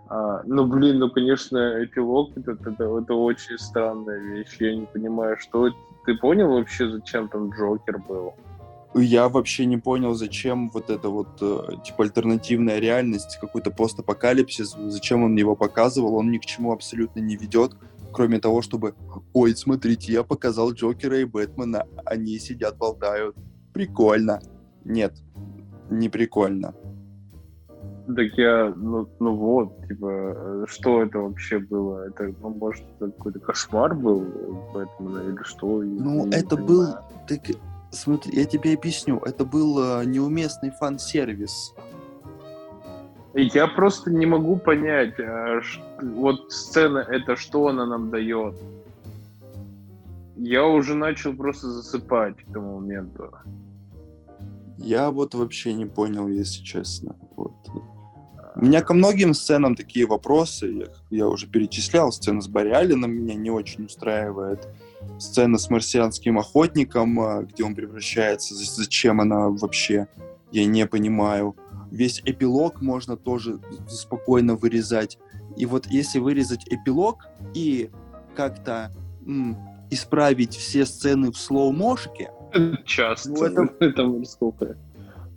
[0.08, 4.56] А, ну, блин, ну, конечно, эпилог это, это, это очень странная вещь.
[4.60, 5.70] Я не понимаю, что...
[6.04, 8.34] Ты понял вообще, зачем там Джокер был?
[8.94, 15.24] Я вообще не понял, зачем вот эта вот, э, типа, альтернативная реальность, какой-то постапокалипсис, зачем
[15.24, 17.72] он его показывал, он ни к чему абсолютно не ведет,
[18.12, 18.94] кроме того, чтобы,
[19.32, 23.34] ой, смотрите, я показал Джокера и Бэтмена, они сидят, болтают.
[23.72, 24.40] Прикольно.
[24.84, 25.14] Нет,
[25.90, 26.74] не прикольно.
[28.06, 32.06] Так я, ну, ну вот, типа, э, что это вообще было?
[32.08, 34.20] Это, ну, может, это какой-то кошмар был
[34.74, 35.82] Бэтмена или что?
[35.82, 36.66] Я Ну, это понимаю.
[36.66, 36.86] был,
[37.26, 37.40] так,
[37.92, 41.74] смотри, я тебе объясню, это был э, неуместный фан-сервис.
[43.32, 48.54] Я просто не могу понять, а, ш- вот сцена, это что она нам дает?
[50.36, 53.30] Я уже начал просто засыпать к тому моменту.
[54.78, 57.16] Я вот вообще не понял, если честно.
[57.36, 57.52] Вот.
[58.56, 60.66] У меня ко многим сценам такие вопросы.
[61.10, 62.12] Я, я уже перечислял.
[62.12, 64.68] Сцена с Барри Алленом меня не очень устраивает.
[65.18, 68.54] Сцена с марсианским охотником, а, где он превращается.
[68.54, 70.06] За- Зачем она вообще?
[70.52, 71.56] Я не понимаю.
[71.90, 75.18] Весь эпилог можно тоже спокойно вырезать.
[75.56, 77.90] И вот если вырезать эпилог и
[78.36, 78.92] как-то
[79.90, 82.30] исправить все сцены в слоу-мошке,
[82.84, 83.30] Часто.
[83.30, 84.76] Ну, это- Там сколько?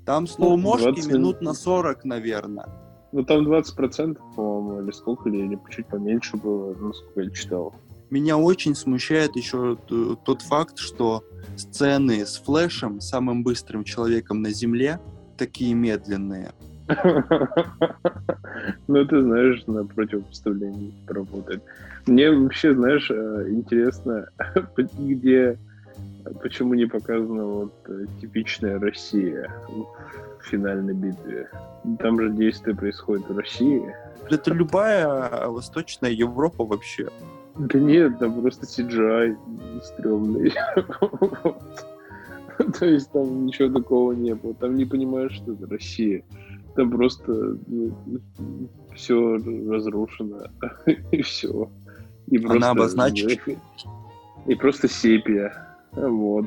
[0.06, 2.68] там слоу-мошки 20 минут на 40, наверное.
[3.12, 7.74] Ну, там 20%, по-моему, или сколько, или, или чуть поменьше было, насколько я читал.
[8.10, 9.78] Меня очень смущает еще
[10.26, 11.24] тот факт, что
[11.58, 15.00] сцены с Флэшем, самым быстрым человеком на Земле,
[15.38, 16.52] такие медленные.
[18.88, 21.62] Ну, ты знаешь, на противопоставлении работает.
[22.06, 24.28] Мне вообще, знаешь, э, интересно,
[24.98, 25.58] где,
[26.42, 31.50] почему не показана вот э, типичная Россия в финальной битве.
[32.00, 33.94] Там же действие происходит в России.
[34.30, 37.08] Это любая Восточная Европа вообще.
[37.56, 39.38] Да нет, там просто CGI
[39.84, 40.54] стрёмный.
[42.80, 44.54] То есть там ничего такого не было.
[44.56, 46.24] Там не понимаешь, что это Россия.
[46.76, 47.58] Там просто
[48.96, 49.38] все
[49.70, 50.48] разрушено.
[51.12, 51.70] И все.
[52.28, 53.32] И Она обозначена.
[54.46, 55.67] И просто сепия.
[55.98, 56.46] Вот.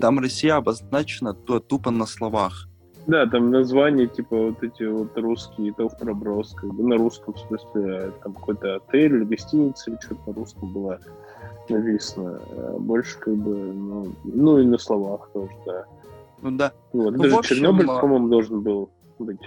[0.00, 2.66] Там Россия обозначена то- тупо на словах.
[3.06, 7.34] Да, там названия, типа, вот эти вот русские, это в проброс, как бы на русском,
[7.34, 11.00] в смысле, там какой-то отель или гостиница или что-то на русском было
[11.68, 12.40] написано.
[12.50, 15.84] А Больше, как бы, ну, ну и на словах тоже, да.
[16.42, 17.16] Ну да, Вот.
[17.16, 19.40] Ну, Даже общем, Чернобыль, а- по-моему, должен был быть.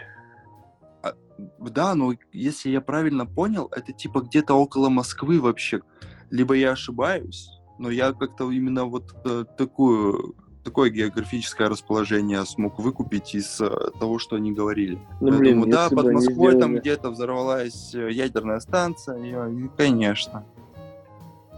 [1.59, 5.81] да, но если я правильно понял, это типа где-то около Москвы вообще.
[6.29, 13.35] Либо я ошибаюсь, но я как-то именно вот э, такую такое географическое расположение смог выкупить
[13.35, 13.69] из э,
[13.99, 14.97] того, что они говорили.
[15.19, 20.45] Ну, Я блин, думаю, да, под Москвой там где-то взорвалась э, ядерная станция, и, конечно.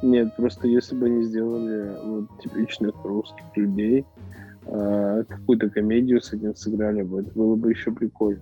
[0.01, 4.05] Нет, просто если бы они сделали вот типичных русских людей,
[4.68, 8.41] а, какую-то комедию с этим сыграли бы, это было бы еще прикольнее.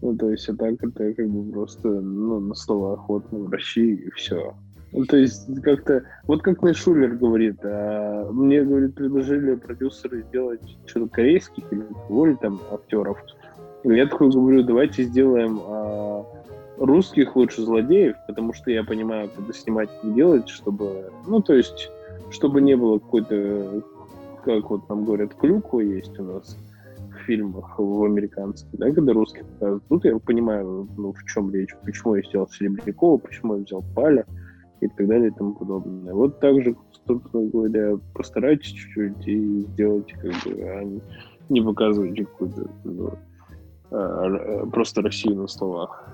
[0.00, 3.50] Ну, то есть, а так это как бы просто, ну, на словах, вот мы в
[3.50, 4.54] России, и все.
[4.92, 11.08] Ну, то есть, как-то, вот как Шулер говорит, а, мне, говорит, предложили продюсеры сделать что-то
[11.08, 13.18] корейских или кого там актеров.
[13.84, 16.24] И Я такой говорю, давайте сделаем а,
[16.78, 21.90] русских лучше злодеев, потому что я понимаю, когда снимать и делать, чтобы, ну, то есть,
[22.30, 23.82] чтобы не было какой-то,
[24.44, 26.56] как вот нам говорят, клюква есть у нас
[27.10, 29.84] в фильмах, в американских, да, когда русских показывают.
[29.88, 34.24] Тут я понимаю, ну, в чем речь, почему я сделал Серебрякова, почему я взял Паля
[34.80, 36.14] и так далее и тому подобное.
[36.14, 36.76] Вот так же,
[37.06, 40.84] собственно говоря, постарайтесь чуть-чуть и сделайте, как бы, а
[41.48, 43.12] не- показывайте какую-то, ну,
[43.90, 43.96] а,
[44.62, 46.08] а, просто Россию на словах.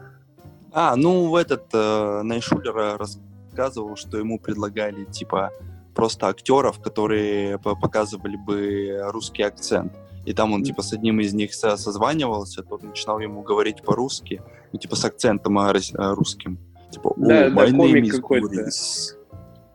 [0.72, 5.50] А, ну, в этот э, Найшулер рассказывал, что ему предлагали, типа,
[5.94, 9.92] просто актеров, которые по- показывали бы русский акцент.
[10.26, 14.42] И там он, типа, с одним из них со- созванивался, тот начинал ему говорить по-русски,
[14.72, 16.58] ну, типа, с акцентом а, а, русским.
[16.94, 18.46] Типа, «О, Да, да, my name комик is какой-то.
[18.46, 19.16] Борис».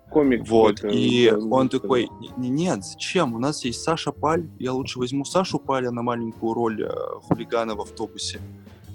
[0.09, 3.35] Комик Вот, и да, он такой, «Не- нет, зачем?
[3.35, 6.89] У нас есть Саша Паль, я лучше возьму Сашу Паля на маленькую роль э,
[7.21, 8.39] хулигана в автобусе.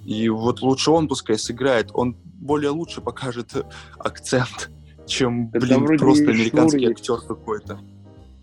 [0.04, 3.52] И вот лучше он пускай сыграет, он более лучше покажет
[3.98, 4.70] акцент,
[5.06, 7.78] чем, Да блин, просто американский актер какой-то.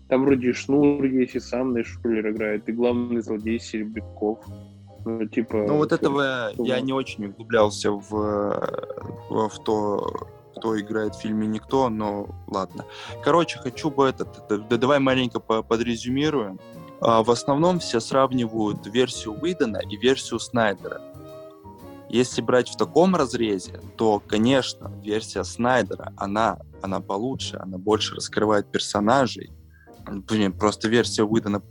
[0.08, 4.38] Там вроде и Шнур есть, и сам Шулер играет, и главный злодей Серебряков.
[5.04, 5.56] Ну, типа...
[5.56, 11.46] Ну вот этого я не очень углублялся в, в, в то, кто играет в фильме
[11.46, 12.84] «Никто», но ладно.
[13.24, 14.46] Короче, хочу бы этот...
[14.48, 16.60] д- д- Давай маленько по- подрезюмируем.
[17.00, 21.00] А, В основном все сравнивают версию Уидона и версию Снайдера.
[22.08, 28.66] Если брать в таком разрезе, то, конечно, версия Снайдера, она, она получше, она больше раскрывает
[28.70, 29.50] персонажей.
[30.06, 31.62] Блин, просто версия Уидона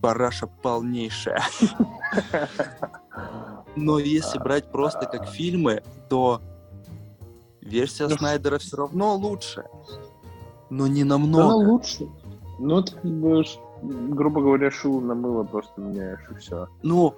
[0.00, 1.42] параша полнейшая.
[3.76, 6.40] Но если брать просто как фильмы, то
[7.60, 9.64] версия Ну, Снайдера все равно лучше.
[10.70, 11.54] Но не Она намного.
[11.54, 12.08] лучше.
[12.58, 13.44] Ну, это как бы,
[13.82, 16.68] грубо говоря, шило на мыло просто меняешь, и все.
[16.82, 17.14] Ну,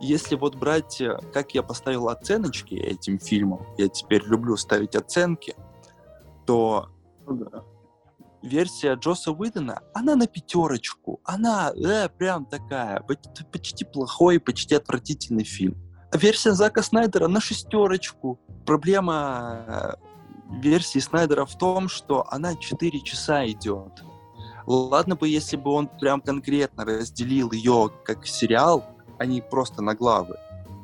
[0.00, 5.54] если вот брать, э, как я поставил оценочки этим фильмам, я теперь люблю ставить оценки,
[6.46, 6.88] то
[7.26, 7.62] Ну да.
[8.42, 11.20] Версия Джоса Уидона, она на пятерочку.
[11.24, 15.76] Она э, прям такая, поч- почти плохой, почти отвратительный фильм.
[16.12, 18.38] Версия Зака Снайдера на шестерочку.
[18.64, 24.04] Проблема э, версии Снайдера в том, что она 4 часа идет.
[24.66, 28.84] Ладно бы, если бы он прям конкретно разделил ее как сериал,
[29.18, 30.36] а не просто на главы.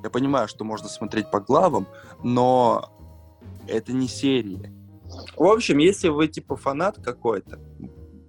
[0.03, 1.87] Я понимаю, что можно смотреть по главам,
[2.23, 2.91] но
[3.67, 4.73] это не серии.
[5.37, 7.59] В общем, если вы типа фанат какой-то,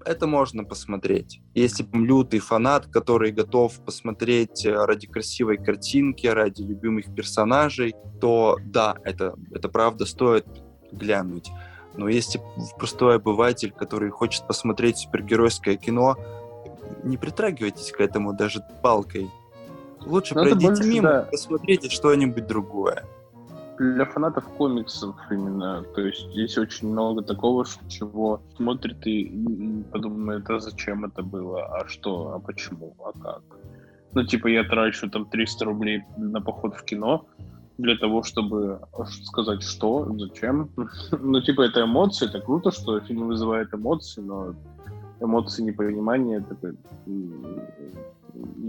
[0.06, 1.42] это можно посмотреть.
[1.56, 8.58] Если прям лютый фанат, который готов посмотреть э, ради красивой картинки, ради любимых персонажей, то
[8.64, 10.46] да, это, это правда стоит
[10.92, 11.50] глянуть.
[11.98, 12.42] Но если
[12.78, 16.18] простой обыватель, который хочет посмотреть супергеройское кино,
[17.04, 19.30] не притрагивайтесь к этому даже палкой.
[20.06, 21.28] Лучше Ну, это пройдите больше, мимо, да.
[21.32, 23.06] посмотрите что-нибудь другое.
[23.78, 25.84] Для фанатов комиксов именно.
[25.96, 31.88] То есть здесь очень много такого, чего смотрит и, подумает, а зачем это было, а
[31.88, 33.44] что, а почему, а как.
[34.14, 37.26] Ну, типа, я трачу там 300 рублей на поход в кино
[37.78, 38.80] для того, чтобы
[39.24, 40.70] сказать, что, зачем.
[41.12, 44.56] Ну, типа, это эмоции, это круто, что фильм вызывает эмоции, но
[45.20, 46.76] эмоции непонимания, это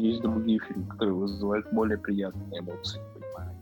[0.01, 3.56] есть другие фильмы, которые вызывают более приятные эмоции непонимания.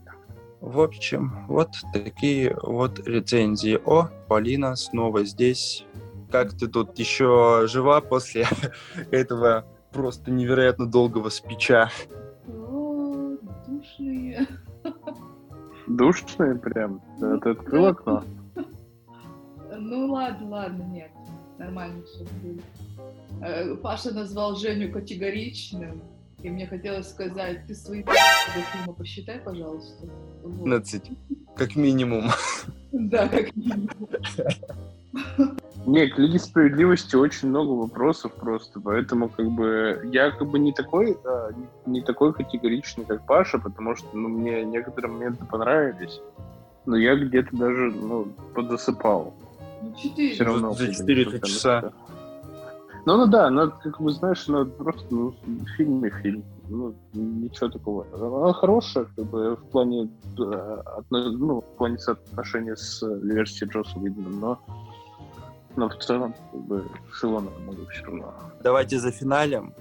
[0.61, 3.79] В общем, вот такие вот рецензии.
[3.85, 5.85] О, Полина снова здесь.
[6.31, 8.47] Как ты тут еще жива после
[9.11, 11.89] этого просто невероятно долгого спича?
[12.47, 13.37] О,
[13.67, 14.47] душные.
[15.87, 17.01] Душные прям.
[17.19, 18.23] Да, ты открыл окно?
[19.77, 21.11] Ну ладно, ладно, нет.
[21.57, 22.63] Нормально все будет.
[23.41, 26.01] Э, Паша назвал Женю категоричным,
[26.41, 28.11] и мне хотелось сказать, ты свои до
[28.73, 30.07] фильма посчитай, пожалуйста.
[30.45, 30.63] Вот.
[30.63, 31.11] 15,
[31.55, 32.29] как минимум.
[32.91, 33.89] Да, как минимум.
[35.85, 40.71] Не, к Лиге Справедливости очень много вопросов просто, поэтому как бы я как бы не
[40.71, 41.51] такой, а,
[41.85, 46.21] не, такой категоричный, как Паша, потому что ну, мне некоторые моменты понравились,
[46.85, 49.33] но я где-то даже ну, подзасыпал.
[49.81, 50.35] Ну, четыре.
[50.35, 50.71] Все равно.
[50.73, 51.93] за блин, 4 что-то часа.
[53.05, 55.35] Ну, ну да, ну, как бы, знаешь, ну, просто ну,
[55.75, 56.43] фильм и фильм.
[56.67, 58.07] Ну, ничего такого.
[58.13, 60.09] Она хорошая, как бы, в плане,
[60.39, 64.59] э, ну, в плане соотношения с версией Джоса Уидона, но,
[65.75, 68.33] но в целом, как бы, шило на много все равно.
[68.63, 69.73] Давайте за финалем.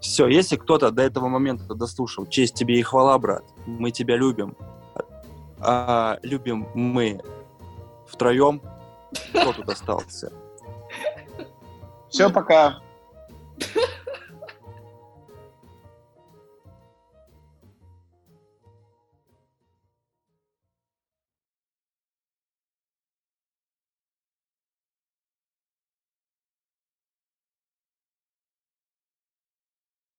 [0.00, 3.44] Все, если кто-то до этого момента дослушал, честь тебе и хвала, брат.
[3.66, 4.56] Мы тебя любим.
[5.60, 7.20] А, любим мы
[8.06, 8.62] втроем.
[9.30, 10.32] Кто тут остался?
[12.08, 12.80] Все, пока.